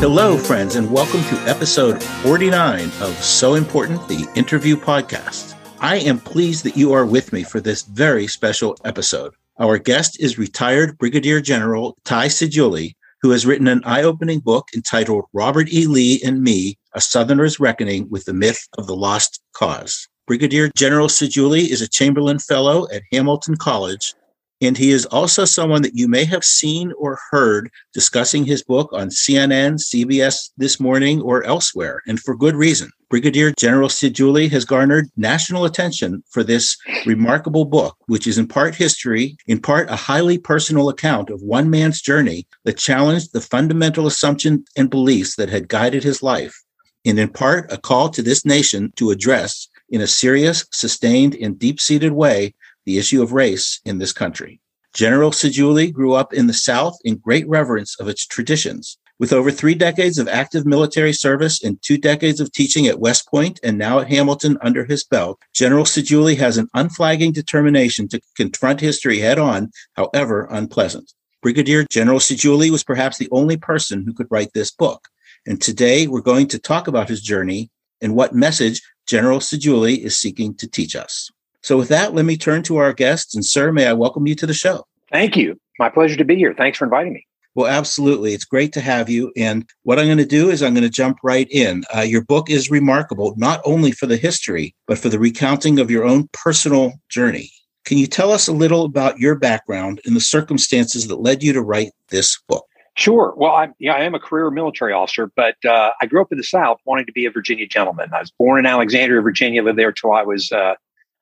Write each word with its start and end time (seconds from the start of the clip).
Hello, 0.00 0.38
friends, 0.38 0.76
and 0.76 0.88
welcome 0.92 1.24
to 1.24 1.50
episode 1.50 2.00
49 2.00 2.84
of 2.84 3.12
So 3.16 3.54
Important, 3.54 4.06
the 4.06 4.28
interview 4.36 4.76
podcast. 4.76 5.56
I 5.80 5.96
am 5.96 6.20
pleased 6.20 6.62
that 6.64 6.76
you 6.76 6.92
are 6.92 7.04
with 7.04 7.32
me 7.32 7.42
for 7.42 7.58
this 7.58 7.82
very 7.82 8.28
special 8.28 8.76
episode. 8.84 9.34
Our 9.58 9.76
guest 9.76 10.20
is 10.20 10.38
retired 10.38 10.96
Brigadier 10.98 11.40
General 11.40 11.98
Ty 12.04 12.28
Seidule, 12.28 12.90
who 13.22 13.30
has 13.30 13.44
written 13.44 13.66
an 13.66 13.82
eye 13.84 14.04
opening 14.04 14.38
book 14.38 14.68
entitled 14.72 15.24
Robert 15.32 15.68
E. 15.72 15.88
Lee 15.88 16.22
and 16.24 16.44
Me 16.44 16.78
A 16.92 17.00
Southerner's 17.00 17.58
Reckoning 17.58 18.08
with 18.08 18.24
the 18.24 18.32
Myth 18.32 18.68
of 18.78 18.86
the 18.86 18.94
Lost 18.94 19.42
Cause. 19.52 20.06
Brigadier 20.28 20.70
General 20.76 21.08
Seidule 21.08 21.54
is 21.54 21.82
a 21.82 21.88
Chamberlain 21.88 22.38
Fellow 22.38 22.86
at 22.92 23.02
Hamilton 23.10 23.56
College 23.56 24.14
and 24.60 24.76
he 24.76 24.90
is 24.90 25.06
also 25.06 25.44
someone 25.44 25.82
that 25.82 25.94
you 25.94 26.08
may 26.08 26.24
have 26.24 26.44
seen 26.44 26.92
or 26.98 27.18
heard 27.30 27.70
discussing 27.92 28.44
his 28.44 28.62
book 28.62 28.92
on 28.92 29.08
CNN, 29.08 29.78
CBS 29.78 30.50
This 30.56 30.80
Morning, 30.80 31.20
or 31.20 31.44
elsewhere, 31.44 32.02
and 32.06 32.18
for 32.18 32.36
good 32.36 32.56
reason. 32.56 32.90
Brigadier 33.08 33.52
General 33.56 33.88
Seidule 33.88 34.48
has 34.50 34.64
garnered 34.66 35.08
national 35.16 35.64
attention 35.64 36.22
for 36.28 36.44
this 36.44 36.76
remarkable 37.06 37.64
book, 37.64 37.96
which 38.06 38.26
is 38.26 38.36
in 38.36 38.46
part 38.46 38.74
history, 38.74 39.36
in 39.46 39.60
part 39.60 39.88
a 39.88 39.96
highly 39.96 40.36
personal 40.36 40.88
account 40.88 41.30
of 41.30 41.40
one 41.40 41.70
man's 41.70 42.02
journey 42.02 42.46
that 42.64 42.76
challenged 42.76 43.32
the 43.32 43.40
fundamental 43.40 44.06
assumptions 44.06 44.68
and 44.76 44.90
beliefs 44.90 45.36
that 45.36 45.48
had 45.48 45.68
guided 45.68 46.02
his 46.02 46.22
life, 46.22 46.62
and 47.06 47.18
in 47.18 47.28
part 47.28 47.72
a 47.72 47.78
call 47.78 48.10
to 48.10 48.22
this 48.22 48.44
nation 48.44 48.92
to 48.96 49.10
address 49.10 49.68
in 49.88 50.02
a 50.02 50.06
serious, 50.06 50.66
sustained, 50.70 51.34
and 51.36 51.58
deep 51.58 51.80
seated 51.80 52.12
way 52.12 52.54
the 52.88 52.96
issue 52.96 53.22
of 53.22 53.34
race 53.34 53.82
in 53.84 53.98
this 53.98 54.14
country. 54.14 54.62
General 54.94 55.30
Seidule 55.30 55.90
grew 55.90 56.14
up 56.14 56.32
in 56.32 56.46
the 56.46 56.54
South 56.54 56.96
in 57.04 57.18
great 57.18 57.46
reverence 57.46 57.94
of 58.00 58.08
its 58.08 58.26
traditions. 58.26 58.96
With 59.18 59.30
over 59.30 59.50
three 59.50 59.74
decades 59.74 60.16
of 60.16 60.26
active 60.26 60.64
military 60.64 61.12
service 61.12 61.62
and 61.62 61.76
two 61.82 61.98
decades 61.98 62.40
of 62.40 62.50
teaching 62.50 62.86
at 62.86 62.98
West 62.98 63.28
Point 63.28 63.60
and 63.62 63.76
now 63.76 63.98
at 63.98 64.08
Hamilton 64.08 64.56
under 64.62 64.86
his 64.86 65.04
belt, 65.04 65.38
General 65.52 65.84
Seidule 65.84 66.34
has 66.36 66.56
an 66.56 66.68
unflagging 66.72 67.32
determination 67.32 68.08
to 68.08 68.22
confront 68.38 68.80
history 68.80 69.18
head 69.18 69.38
on, 69.38 69.70
however 69.92 70.48
unpleasant. 70.50 71.12
Brigadier 71.42 71.84
General 71.90 72.20
Seidule 72.20 72.70
was 72.70 72.84
perhaps 72.84 73.18
the 73.18 73.28
only 73.30 73.58
person 73.58 74.02
who 74.06 74.14
could 74.14 74.28
write 74.30 74.54
this 74.54 74.70
book. 74.70 75.08
And 75.46 75.60
today 75.60 76.06
we're 76.06 76.22
going 76.22 76.48
to 76.48 76.58
talk 76.58 76.88
about 76.88 77.10
his 77.10 77.20
journey 77.20 77.70
and 78.00 78.14
what 78.14 78.34
message 78.34 78.80
General 79.06 79.40
Seidule 79.40 79.84
is 79.84 80.16
seeking 80.16 80.54
to 80.54 80.66
teach 80.66 80.96
us. 80.96 81.30
So, 81.62 81.76
with 81.76 81.88
that, 81.88 82.14
let 82.14 82.24
me 82.24 82.36
turn 82.36 82.62
to 82.64 82.76
our 82.76 82.92
guests. 82.92 83.34
And, 83.34 83.44
sir, 83.44 83.72
may 83.72 83.86
I 83.86 83.92
welcome 83.92 84.26
you 84.26 84.34
to 84.36 84.46
the 84.46 84.54
show? 84.54 84.84
Thank 85.10 85.36
you. 85.36 85.58
My 85.78 85.88
pleasure 85.88 86.16
to 86.16 86.24
be 86.24 86.36
here. 86.36 86.54
Thanks 86.54 86.78
for 86.78 86.84
inviting 86.84 87.12
me. 87.12 87.26
Well, 87.54 87.66
absolutely. 87.66 88.34
It's 88.34 88.44
great 88.44 88.72
to 88.74 88.80
have 88.80 89.10
you. 89.10 89.32
And 89.36 89.68
what 89.82 89.98
I'm 89.98 90.06
going 90.06 90.18
to 90.18 90.24
do 90.24 90.48
is 90.50 90.62
I'm 90.62 90.74
going 90.74 90.84
to 90.84 90.90
jump 90.90 91.18
right 91.24 91.48
in. 91.50 91.82
Uh, 91.92 92.02
your 92.02 92.22
book 92.22 92.50
is 92.50 92.70
remarkable, 92.70 93.34
not 93.36 93.60
only 93.64 93.90
for 93.90 94.06
the 94.06 94.16
history, 94.16 94.76
but 94.86 94.98
for 94.98 95.08
the 95.08 95.18
recounting 95.18 95.80
of 95.80 95.90
your 95.90 96.04
own 96.04 96.28
personal 96.32 96.92
journey. 97.08 97.50
Can 97.84 97.98
you 97.98 98.06
tell 98.06 98.30
us 98.30 98.46
a 98.46 98.52
little 98.52 98.84
about 98.84 99.18
your 99.18 99.34
background 99.34 100.00
and 100.04 100.14
the 100.14 100.20
circumstances 100.20 101.08
that 101.08 101.16
led 101.16 101.42
you 101.42 101.52
to 101.52 101.62
write 101.62 101.90
this 102.10 102.38
book? 102.48 102.64
Sure. 102.94 103.32
Well, 103.36 103.52
I'm, 103.52 103.74
yeah, 103.78 103.94
I 103.94 104.00
am 104.00 104.14
a 104.14 104.20
career 104.20 104.50
military 104.50 104.92
officer, 104.92 105.30
but 105.34 105.56
uh, 105.64 105.90
I 106.00 106.06
grew 106.06 106.20
up 106.20 106.30
in 106.30 106.38
the 106.38 106.44
South 106.44 106.78
wanting 106.84 107.06
to 107.06 107.12
be 107.12 107.26
a 107.26 107.30
Virginia 107.30 107.66
gentleman. 107.66 108.10
I 108.12 108.20
was 108.20 108.30
born 108.30 108.58
in 108.58 108.66
Alexandria, 108.66 109.20
Virginia, 109.20 109.62
lived 109.62 109.78
there 109.78 109.92
till 109.92 110.12
I 110.12 110.22
was 110.22 110.52
uh, 110.52 110.74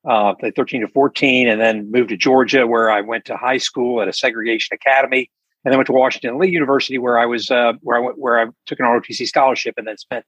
uh, 0.08 0.34
13 0.54 0.82
to 0.82 0.88
14, 0.88 1.48
and 1.48 1.60
then 1.60 1.90
moved 1.90 2.10
to 2.10 2.16
Georgia, 2.16 2.66
where 2.66 2.90
I 2.90 3.00
went 3.00 3.24
to 3.26 3.36
high 3.36 3.58
school 3.58 4.00
at 4.00 4.08
a 4.08 4.12
segregation 4.12 4.74
academy, 4.74 5.30
and 5.64 5.72
then 5.72 5.78
went 5.78 5.86
to 5.86 5.92
Washington 5.92 6.38
Lee 6.38 6.50
University, 6.50 6.98
where 6.98 7.18
I 7.18 7.26
was 7.26 7.50
uh, 7.50 7.72
where 7.80 7.98
I 7.98 8.00
went, 8.00 8.18
where 8.18 8.40
I 8.40 8.46
took 8.66 8.78
an 8.78 8.86
ROTC 8.86 9.26
scholarship, 9.26 9.74
and 9.76 9.86
then 9.86 9.96
spent 9.96 10.24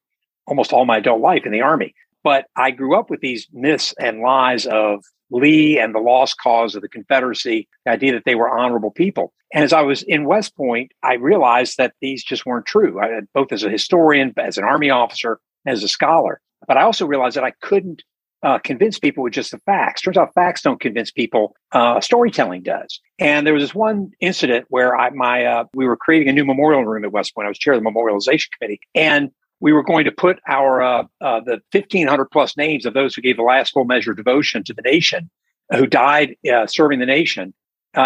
almost 0.46 0.72
all 0.72 0.84
my 0.84 0.98
adult 0.98 1.20
life 1.20 1.46
in 1.46 1.52
the 1.52 1.60
Army. 1.60 1.94
But 2.24 2.46
I 2.56 2.70
grew 2.72 2.98
up 2.98 3.10
with 3.10 3.20
these 3.20 3.46
myths 3.52 3.94
and 4.00 4.20
lies 4.20 4.66
of 4.66 5.04
Lee 5.30 5.78
and 5.78 5.94
the 5.94 6.00
lost 6.00 6.38
cause 6.38 6.74
of 6.74 6.82
the 6.82 6.88
Confederacy, 6.88 7.68
the 7.84 7.92
idea 7.92 8.12
that 8.12 8.24
they 8.24 8.34
were 8.34 8.48
honorable 8.48 8.90
people. 8.90 9.32
And 9.54 9.64
as 9.64 9.72
I 9.72 9.82
was 9.82 10.02
in 10.02 10.24
West 10.24 10.56
Point, 10.56 10.92
I 11.02 11.14
realized 11.14 11.76
that 11.78 11.94
these 12.00 12.24
just 12.24 12.44
weren't 12.44 12.66
true, 12.66 13.00
I, 13.00 13.20
both 13.34 13.52
as 13.52 13.62
a 13.62 13.70
historian, 13.70 14.34
as 14.36 14.58
an 14.58 14.64
Army 14.64 14.90
officer, 14.90 15.38
as 15.66 15.82
a 15.82 15.88
scholar. 15.88 16.40
But 16.66 16.76
I 16.76 16.82
also 16.82 17.06
realized 17.06 17.36
that 17.36 17.44
I 17.44 17.52
couldn't 17.62 18.02
uh, 18.42 18.58
convince 18.58 18.98
people 18.98 19.24
with 19.24 19.32
just 19.32 19.50
the 19.50 19.58
facts. 19.58 20.02
Turns 20.02 20.16
out 20.16 20.32
facts 20.34 20.62
don't 20.62 20.80
convince 20.80 21.10
people. 21.10 21.56
Uh, 21.72 22.00
storytelling 22.00 22.62
does. 22.62 23.00
And 23.18 23.46
there 23.46 23.54
was 23.54 23.62
this 23.62 23.74
one 23.74 24.12
incident 24.20 24.66
where 24.68 24.96
I, 24.96 25.10
my, 25.10 25.44
uh, 25.44 25.64
we 25.74 25.86
were 25.86 25.96
creating 25.96 26.28
a 26.28 26.32
new 26.32 26.44
memorial 26.44 26.84
room 26.84 27.04
at 27.04 27.12
West 27.12 27.34
Point. 27.34 27.46
I 27.46 27.48
was 27.48 27.58
chair 27.58 27.74
of 27.74 27.82
the 27.82 27.90
memorialization 27.90 28.48
committee, 28.58 28.80
and 28.94 29.30
we 29.60 29.72
were 29.72 29.82
going 29.82 30.04
to 30.04 30.12
put 30.12 30.38
our 30.46 30.80
uh, 30.82 31.02
uh, 31.20 31.40
the 31.40 31.60
1,500 31.72 32.26
plus 32.26 32.56
names 32.56 32.86
of 32.86 32.94
those 32.94 33.14
who 33.14 33.22
gave 33.22 33.36
the 33.36 33.42
last 33.42 33.72
full 33.72 33.84
measure 33.84 34.12
of 34.12 34.16
devotion 34.16 34.62
to 34.64 34.72
the 34.72 34.82
nation, 34.82 35.28
who 35.74 35.86
died 35.86 36.36
uh, 36.52 36.66
serving 36.66 37.00
the 37.00 37.06
nation, 37.06 37.54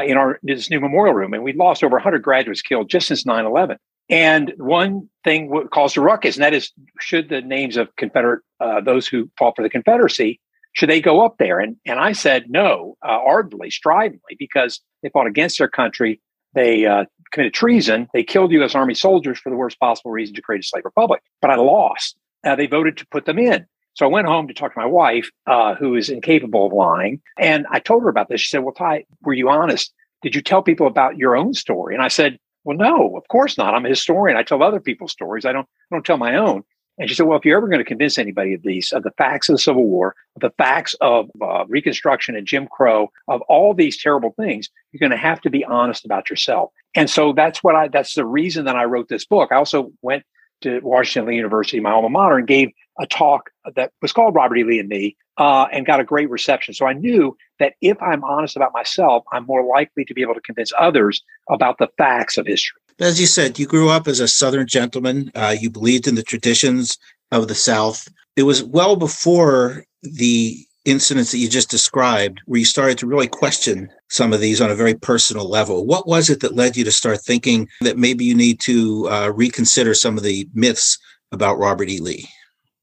in 0.05 0.17
our 0.17 0.39
this 0.43 0.71
new 0.71 0.81
memorial 0.81 1.15
room. 1.15 1.35
And 1.35 1.43
we 1.43 1.53
lost 1.53 1.85
over 1.85 1.97
100 1.97 2.23
graduates 2.23 2.63
killed 2.63 2.89
just 2.89 3.09
since 3.09 3.25
9/11. 3.25 3.77
And 4.13 4.53
one 4.59 5.09
thing 5.25 5.49
what 5.49 5.71
caused 5.71 5.97
a 5.97 6.03
ruckus, 6.03 6.37
and 6.37 6.45
that 6.45 6.53
is 6.53 6.71
should 7.01 7.31
the 7.31 7.41
names 7.41 7.79
of 7.79 7.89
Confederate, 7.97 8.43
uh, 8.61 8.83
those 8.83 9.09
who 9.09 9.31
fought 9.39 9.57
for 9.57 9.63
the 9.63 9.71
Confederacy, 9.71 10.39
should 10.75 10.91
they 10.91 11.01
go 11.01 11.25
up 11.25 11.37
there? 11.39 11.59
And, 11.59 11.77
and 11.87 11.99
I 11.99 12.13
said 12.13 12.51
no, 12.51 12.99
uh, 13.03 13.09
ardently, 13.09 13.71
stridently, 13.71 14.37
because 14.39 14.83
they 15.03 15.09
fought 15.09 15.27
against 15.27 15.57
their 15.57 15.69
country. 15.69 16.21
They 16.55 16.85
uh, 16.85 17.07
committed 17.33 17.55
treason. 17.55 18.07
They 18.13 18.23
killed 18.23 18.53
U.S. 18.53 18.75
Army 18.75 18.93
soldiers 18.93 19.39
for 19.39 19.49
the 19.49 19.57
worst 19.57 19.81
possible 19.81 20.11
reason 20.11 20.35
to 20.35 20.43
create 20.43 20.63
a 20.63 20.67
slave 20.67 20.85
republic. 20.85 21.23
But 21.41 21.51
I 21.51 21.57
lost. 21.57 22.15
Uh, 22.45 22.55
they 22.55 22.67
voted 22.67 22.99
to 22.99 23.07
put 23.07 23.25
them 23.25 23.39
in. 23.39 23.65
So 23.95 24.05
I 24.05 24.11
went 24.11 24.27
home 24.27 24.47
to 24.47 24.55
talk 24.55 24.75
to 24.75 24.81
my 24.81 24.87
wife, 24.87 25.31
uh, 25.47 25.75
who 25.75 25.95
is 25.95 26.11
incapable 26.11 26.67
of 26.67 26.75
lying. 26.75 27.23
And 27.39 27.67
I 27.71 27.79
told 27.79 28.03
her 28.03 28.11
about 28.11 28.29
this. 28.29 28.43
She 28.43 28.49
said, 28.49 28.63
Well, 28.63 28.75
Ty, 28.75 29.05
were 29.23 29.33
you 29.33 29.49
honest? 29.49 29.91
Did 30.21 30.35
you 30.35 30.43
tell 30.43 30.63
people 30.63 30.87
about 30.87 31.17
your 31.17 31.35
own 31.35 31.55
story? 31.55 31.95
And 31.95 32.05
I 32.05 32.09
said, 32.09 32.39
well, 32.65 32.77
no, 32.77 33.17
of 33.17 33.27
course 33.29 33.59
not. 33.59 33.75
I'm 33.75 33.87
a 33.87 33.91
historian. 33.91 34.37
I 34.37 34.43
tell 34.43 34.63
other 34.63 34.81
people's 34.81 35.13
stories. 35.13 35.45
I 35.45 35.53
don't, 35.53 35.69
I 35.91 35.95
don't 35.95 36.07
tell 36.07 36.19
my 36.19 36.37
own. 36.37 36.63
And 36.99 37.09
she 37.09 37.15
said, 37.15 37.27
well, 37.27 37.39
if 37.39 37.45
you're 37.45 37.57
ever 37.57 37.69
going 37.69 37.79
to 37.79 37.85
convince 37.85 38.19
anybody 38.19 38.53
of 38.53 38.63
these, 38.63 38.93
of 38.93 39.03
the 39.03 39.13
facts 39.13 39.49
of 39.49 39.55
the 39.55 39.59
Civil 39.59 39.85
War, 39.85 40.15
of 40.37 40.43
the 40.43 40.51
facts 40.59 40.95
of 41.01 41.31
uh, 41.41 41.65
Reconstruction 41.67 42.37
and 42.37 42.47
Jim 42.47 42.69
Crow, 42.69 43.11
of 43.29 43.41
all 43.49 43.73
these 43.73 44.01
terrible 44.01 44.35
things, 44.39 44.69
you're 44.93 45.01
going 45.01 45.11
to 45.11 45.17
have 45.17 45.41
to 45.41 45.51
be 45.51 45.65
honest 45.65 46.05
about 46.05 46.29
yourself. 46.29 46.71
And 46.95 47.09
so 47.09 47.33
that's 47.33 47.63
what 47.65 47.75
I, 47.75 47.89
that's 47.89 48.15
the 48.15 48.27
reason 48.27 48.67
that 48.67 48.77
I 48.77 48.85
wrote 48.85 49.09
this 49.09 49.25
book. 49.25 49.51
I 49.51 49.57
also 49.57 49.91
went 50.03 50.25
to 50.61 50.81
Washington 50.81 51.33
University, 51.33 51.81
my 51.81 51.91
alma 51.91 52.11
mater, 52.11 52.37
and 52.37 52.47
gave 52.47 52.71
a 52.99 53.07
talk 53.07 53.51
that 53.75 53.93
was 54.03 54.13
called 54.13 54.35
Robert 54.35 54.59
E. 54.59 54.65
Lee 54.65 54.79
and 54.79 54.89
Me, 54.89 55.17
uh, 55.39 55.67
and 55.73 55.87
got 55.87 56.01
a 56.01 56.05
great 56.05 56.29
reception. 56.31 56.75
So 56.75 56.87
I 56.87 56.93
knew 56.93 57.37
that 57.59 57.75
if 57.81 58.01
I'm 58.03 58.23
honest 58.25 58.57
about 58.57 58.73
myself, 58.73 59.25
I'm 59.33 59.47
more 59.47 59.65
likely 59.65 60.05
to 60.05 60.15
be 60.15 60.23
able 60.23 60.35
to 60.35 60.41
convince 60.41 60.73
others 60.79 61.23
about 61.51 61.79
the 61.79 61.89
facts 61.97 62.37
of 62.37 62.47
history. 62.47 62.79
As 63.01 63.21
you 63.21 63.27
said, 63.27 63.59
you 63.59 63.67
grew 63.67 63.89
up 63.89 64.07
as 64.07 64.21
a 64.21 64.29
Southern 64.29 64.67
gentleman. 64.67 65.31
Uh, 65.35 65.57
you 65.59 65.71
believed 65.71 66.07
in 66.07 66.15
the 66.15 66.23
traditions 66.23 66.99
of 67.31 67.49
the 67.49 67.55
South. 67.55 68.09
It 68.37 68.43
was 68.43 68.63
well 68.63 68.97
before 68.97 69.85
the 70.03 70.67
incidents 70.85 71.31
that 71.31 71.39
you 71.39 71.49
just 71.49 71.71
described 71.71 72.41
where 72.47 72.59
you 72.59 72.65
started 72.65 72.99
to 72.99 73.07
really 73.07 73.29
question 73.29 73.89
some 74.11 74.33
of 74.33 74.41
these 74.41 74.61
on 74.61 74.71
a 74.71 74.75
very 74.75 74.95
personal 74.95 75.49
level. 75.49 75.87
What 75.87 76.07
was 76.07 76.29
it 76.29 76.41
that 76.41 76.57
led 76.57 76.77
you 76.77 76.85
to 76.85 76.93
start 76.93 77.21
thinking 77.21 77.69
that 77.81 77.97
maybe 77.97 78.25
you 78.25 78.35
need 78.35 78.61
to 78.61 79.09
uh, 79.09 79.33
reconsider 79.35 79.95
some 79.95 80.17
of 80.17 80.25
the 80.25 80.49
myths 80.55 80.99
about 81.31 81.59
Robert 81.59 81.89
E. 81.89 82.01
Lee? 82.01 82.29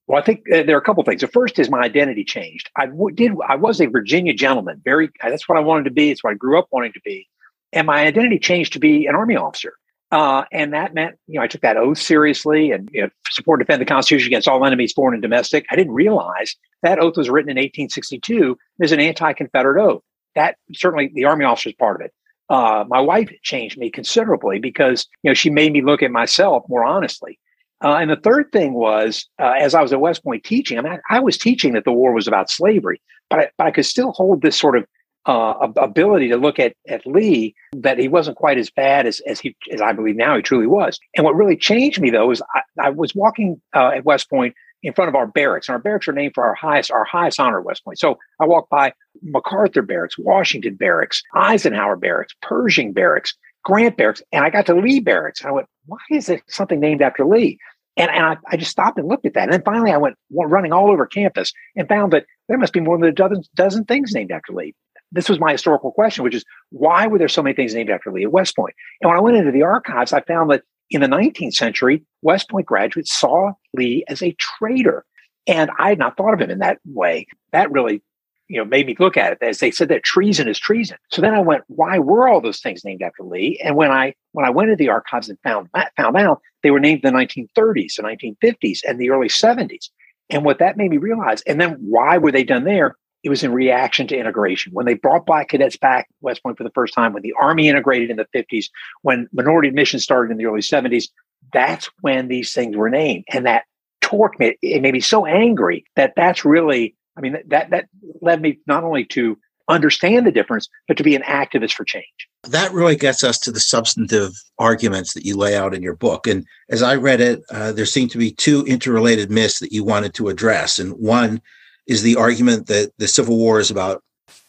Well, 0.10 0.20
I 0.20 0.26
think 0.26 0.42
uh, 0.52 0.64
there 0.64 0.76
are 0.76 0.80
a 0.80 0.84
couple 0.84 1.04
things. 1.04 1.22
The 1.22 1.28
first 1.28 1.60
is 1.60 1.70
my 1.70 1.82
identity 1.82 2.24
changed. 2.24 2.72
I 2.76 2.88
w- 2.88 3.16
did. 3.16 3.32
I 3.48 3.56
was 3.56 3.80
a 3.80 3.86
Virginia 3.86 4.34
gentleman. 4.34 4.82
Very. 4.84 5.12
That's 5.22 5.48
what 5.48 5.56
I 5.56 5.62
wanted 5.62 5.84
to 5.84 5.92
be. 5.92 6.10
It's 6.10 6.24
what 6.24 6.32
I 6.32 6.34
grew 6.34 6.58
up 6.58 6.68
wanting 6.72 6.94
to 6.94 7.02
be, 7.06 7.28
and 7.72 7.86
my 7.86 8.02
identity 8.08 8.40
changed 8.40 8.74
to 8.74 8.80
be 8.80 9.06
an 9.06 9.14
army 9.16 9.36
officer. 9.36 9.74
Uh, 10.12 10.46
and 10.52 10.74
that 10.74 10.96
meant, 10.96 11.16
you 11.28 11.36
know, 11.36 11.44
I 11.44 11.48
took 11.48 11.62
that 11.62 11.78
oath 11.78 12.00
seriously 12.00 12.72
and 12.72 12.90
you 12.92 13.04
know, 13.04 13.10
support 13.30 13.60
and 13.60 13.68
defend 13.68 13.84
the 13.84 13.86
Constitution 13.86 14.26
against 14.26 14.48
all 14.48 14.66
enemies, 14.66 14.92
foreign 14.94 15.14
and 15.14 15.22
domestic. 15.22 15.68
I 15.70 15.76
didn't 15.76 15.94
realize 15.94 16.56
that 16.82 16.98
oath 16.98 17.16
was 17.16 17.30
written 17.30 17.52
in 17.52 17.58
1862 17.58 18.58
as 18.82 18.92
an 18.92 19.00
anti-Confederate 19.00 19.80
oath. 19.80 20.02
That 20.34 20.56
certainly 20.74 21.12
the 21.14 21.26
Army 21.26 21.46
officer 21.46 21.70
is 21.70 21.76
part 21.76 22.02
of 22.02 22.06
it. 22.08 22.14
Uh, 22.50 22.84
my 22.88 23.00
wife 23.00 23.30
changed 23.44 23.78
me 23.78 23.92
considerably 23.92 24.58
because 24.58 25.08
you 25.22 25.30
know 25.30 25.36
she 25.36 25.52
made 25.52 25.72
me 25.72 25.84
look 25.84 26.02
at 26.02 26.10
myself 26.10 26.64
more 26.68 26.84
honestly. 26.84 27.38
Uh, 27.84 27.96
and 27.96 28.10
the 28.10 28.18
third 28.18 28.52
thing 28.52 28.74
was, 28.74 29.26
uh, 29.40 29.54
as 29.60 29.74
I 29.74 29.82
was 29.82 29.94
at 29.94 30.02
West 30.02 30.24
Point 30.24 30.44
teaching, 30.44 30.78
I 30.78 30.82
mean, 30.82 31.00
I, 31.10 31.18
I, 31.18 31.20
was 31.20 31.38
teaching 31.38 31.74
that 31.74 31.86
the 31.86 31.94
war 31.94 32.14
was 32.14 32.28
about 32.28 32.50
slavery, 32.50 33.02
but 33.30 33.40
I, 33.40 33.52
but 33.58 33.68
I 33.68 33.72
could 33.72 33.86
still 33.86 34.12
hold 34.12 34.42
this 34.42 34.58
sort 34.58 34.78
of 34.78 34.86
uh, 35.26 35.68
ability 35.78 36.30
to 36.30 36.38
look 36.38 36.60
at 36.60 36.74
at 36.88 37.06
Lee 37.06 37.54
that 37.74 38.00
he 38.00 38.08
wasn't 38.08 38.38
quite 38.38 38.58
as 38.58 38.70
bad 38.70 39.06
as 39.06 39.20
as 39.22 39.40
he 39.40 39.56
as 39.72 39.82
I 39.82 39.94
believe 39.94 40.16
now 40.16 40.36
he 40.36 40.42
truly 40.42 40.68
was. 40.68 41.00
And 41.16 41.24
what 41.24 41.36
really 41.36 41.58
changed 41.58 42.02
me 42.02 42.10
though 42.10 42.32
is 42.32 42.42
I, 42.56 42.62
I 42.80 42.90
was 42.90 43.14
walking 43.14 43.62
uh, 43.76 43.92
at 43.96 44.06
West 44.06 44.30
Point 44.30 44.56
in 44.82 44.94
front 44.94 45.10
of 45.10 45.16
our 45.16 45.28
barracks, 45.28 45.68
and 45.68 45.74
our 45.74 45.80
barracks 45.80 46.08
are 46.08 46.14
named 46.14 46.34
for 46.36 46.46
our 46.46 46.56
highest 46.56 46.92
our 46.92 47.04
highest 47.04 47.40
honor 47.40 47.60
at 47.60 47.66
West 47.66 47.84
Point. 47.84 48.00
So 48.00 48.18
I 48.40 48.46
walked 48.46 48.70
by 48.70 48.94
MacArthur 49.22 49.82
Barracks, 49.82 50.18
Washington 50.18 50.76
Barracks, 50.76 51.22
Eisenhower 51.36 51.96
Barracks, 51.96 52.34
Pershing 52.42 52.94
Barracks, 52.94 53.36
Grant 53.64 53.98
Barracks, 53.98 54.22
and 54.32 54.44
I 54.44 54.50
got 54.50 54.66
to 54.68 54.76
Lee 54.76 55.00
Barracks. 55.00 55.42
And 55.42 55.50
I 55.50 55.52
went, 55.52 55.68
why 55.86 55.98
is 56.12 56.28
there 56.28 56.42
something 56.48 56.80
named 56.80 57.02
after 57.02 57.26
Lee? 57.26 57.58
And, 57.98 58.10
and 58.12 58.26
I, 58.26 58.38
I, 58.48 58.58
just 58.58 58.72
stopped 58.72 58.98
and 58.98 59.08
looked 59.08 59.26
at 59.26 59.34
that. 59.34 59.44
And 59.44 59.54
then 59.54 59.64
finally 59.64 59.92
I 59.92 59.98
went 59.98 60.16
running 60.32 60.72
all 60.72 60.90
over 60.90 61.06
campus 61.06 61.52
and 61.76 61.88
found 61.88 62.14
that 62.14 62.26
there 62.48 62.58
must 62.58 62.72
be 62.72 62.80
more 62.80 62.98
than 62.98 63.10
a 63.10 63.12
dozen, 63.12 63.44
dozen 63.56 63.84
things 63.84 64.14
named 64.14 64.32
after 64.32 64.54
Lee. 64.54 64.74
This 65.12 65.28
was 65.28 65.40
my 65.40 65.52
historical 65.52 65.92
question, 65.92 66.24
which 66.24 66.36
is 66.36 66.46
why 66.70 67.08
were 67.08 67.18
there 67.18 67.28
so 67.28 67.42
many 67.42 67.56
things 67.56 67.74
named 67.74 67.90
after 67.90 68.12
Lee 68.12 68.24
at 68.24 68.32
West 68.32 68.56
Point? 68.56 68.76
And 69.02 69.10
when 69.10 69.18
I 69.18 69.22
went 69.22 69.38
into 69.38 69.52
the 69.52 69.64
archives, 69.64 70.14
I 70.14 70.22
found 70.22 70.50
that 70.52 70.64
in 70.92 71.02
the 71.02 71.08
19th 71.08 71.56
century, 71.56 72.04
West 72.22 72.50
Point 72.50 72.68
graduates 72.68 73.14
saw 73.14 73.52
Lee 73.74 74.06
as 74.08 74.22
a 74.22 74.36
traitor. 74.40 75.04
And 75.48 75.72
I 75.80 75.90
had 75.90 76.00
not 76.00 76.16
thought 76.16 76.34
of 76.34 76.40
him 76.40 76.52
in 76.52 76.60
that 76.60 76.78
way. 76.86 77.28
That 77.52 77.72
really 77.72 78.02
you 78.50 78.58
know, 78.58 78.66
made 78.66 78.88
me 78.88 78.96
look 79.00 79.16
at 79.16 79.32
it 79.32 79.38
as 79.42 79.60
they 79.60 79.72
said 79.72 79.90
that 79.90 80.04
treason 80.04 80.48
is 80.48 80.60
treason. 80.60 80.98
So 81.10 81.22
then 81.22 81.36
I 81.36 81.40
went, 81.40 81.64
why 81.68 82.00
were 82.00 82.28
all 82.28 82.42
those 82.42 82.60
things 82.60 82.84
named 82.84 83.04
after 83.04 83.24
Lee? 83.24 83.60
And 83.64 83.76
when 83.76 83.92
I 83.92 84.16
when 84.34 84.46
I 84.46 84.50
went 84.50 84.70
to 84.72 84.76
the 84.76 84.90
archives 84.90 85.30
and 85.30 85.38
found 85.44 85.70
found 85.96 86.18
out 86.18 86.42
they 86.64 86.72
were 86.72 86.80
named 86.80 87.02
the 87.04 87.10
1930s, 87.10 87.96
the 87.96 88.04
1950s, 88.44 88.80
and 88.88 89.00
the 89.00 89.12
early 89.12 89.30
70s. 89.30 89.90
And 90.32 90.44
what 90.44 90.60
that 90.60 90.78
made 90.78 90.92
me 90.92 90.98
realize, 90.98 91.42
and 91.44 91.62
then 91.62 91.78
why 91.80 92.18
were 92.18 92.32
they 92.32 92.44
done 92.44 92.64
there? 92.64 92.98
It 93.24 93.30
was 93.30 93.44
in 93.44 93.52
reaction 93.52 94.08
to 94.08 94.18
integration. 94.18 94.74
When 94.74 94.86
they 94.86 94.94
brought 94.94 95.26
black 95.26 95.50
cadets 95.50 95.78
back 95.78 96.08
West 96.22 96.42
Point 96.42 96.58
for 96.58 96.64
the 96.64 96.72
first 96.72 96.94
time, 96.94 97.14
when 97.14 97.24
the 97.24 97.34
Army 97.40 97.68
integrated 97.68 98.10
in 98.10 98.18
the 98.18 98.28
50s, 98.34 98.66
when 99.02 99.28
minority 99.34 99.68
admission 99.68 100.00
started 100.00 100.32
in 100.32 100.38
the 100.38 100.46
early 100.46 100.62
70s, 100.62 101.06
that's 101.52 101.90
when 102.02 102.28
these 102.28 102.54
things 102.54 102.78
were 102.78 102.90
named. 102.90 103.26
And 103.30 103.46
that 103.46 103.64
torqued 104.02 104.40
me. 104.40 104.56
It 104.62 104.82
made 104.82 104.94
me 104.94 105.00
so 105.02 105.26
angry 105.26 105.84
that 105.96 106.14
that's 106.16 106.46
really 106.46 106.96
I 107.20 107.22
mean, 107.22 107.38
that 107.48 107.70
that 107.70 107.90
led 108.22 108.42
me 108.42 108.60
not 108.66 108.84
only 108.84 109.04
to 109.06 109.38
understand 109.68 110.26
the 110.26 110.32
difference, 110.32 110.68
but 110.88 110.98
to 110.98 111.04
be 111.04 111.16
an 111.16 111.22
activist 111.24 111.74
for 111.74 111.84
change. 111.84 112.06
That 112.44 112.72
really 112.72 112.96
gets 112.96 113.24
us 113.24 113.38
to 113.40 113.52
the 113.52 113.60
substantive 113.60 114.32
arguments 114.58 115.14
that 115.14 115.26
you 115.26 115.38
lay 115.38 115.56
out 115.56 115.76
in 115.76 115.84
your 115.84 115.96
book. 115.96 116.26
And 116.26 116.46
as 116.70 116.82
I 116.82 116.96
read 116.96 117.22
it, 117.22 117.42
uh, 117.52 117.74
there 117.74 117.86
seemed 117.86 118.10
to 118.12 118.18
be 118.18 118.32
two 118.32 118.64
interrelated 118.66 119.30
myths 119.30 119.60
that 119.60 119.74
you 119.74 119.84
wanted 119.84 120.14
to 120.16 120.30
address. 120.30 120.80
And 120.80 120.94
one 120.94 121.42
is 121.86 122.02
the 122.02 122.16
argument 122.16 122.68
that 122.68 122.94
the 122.98 123.08
Civil 123.08 123.38
War 123.38 123.60
is 123.60 123.70
about 123.70 124.02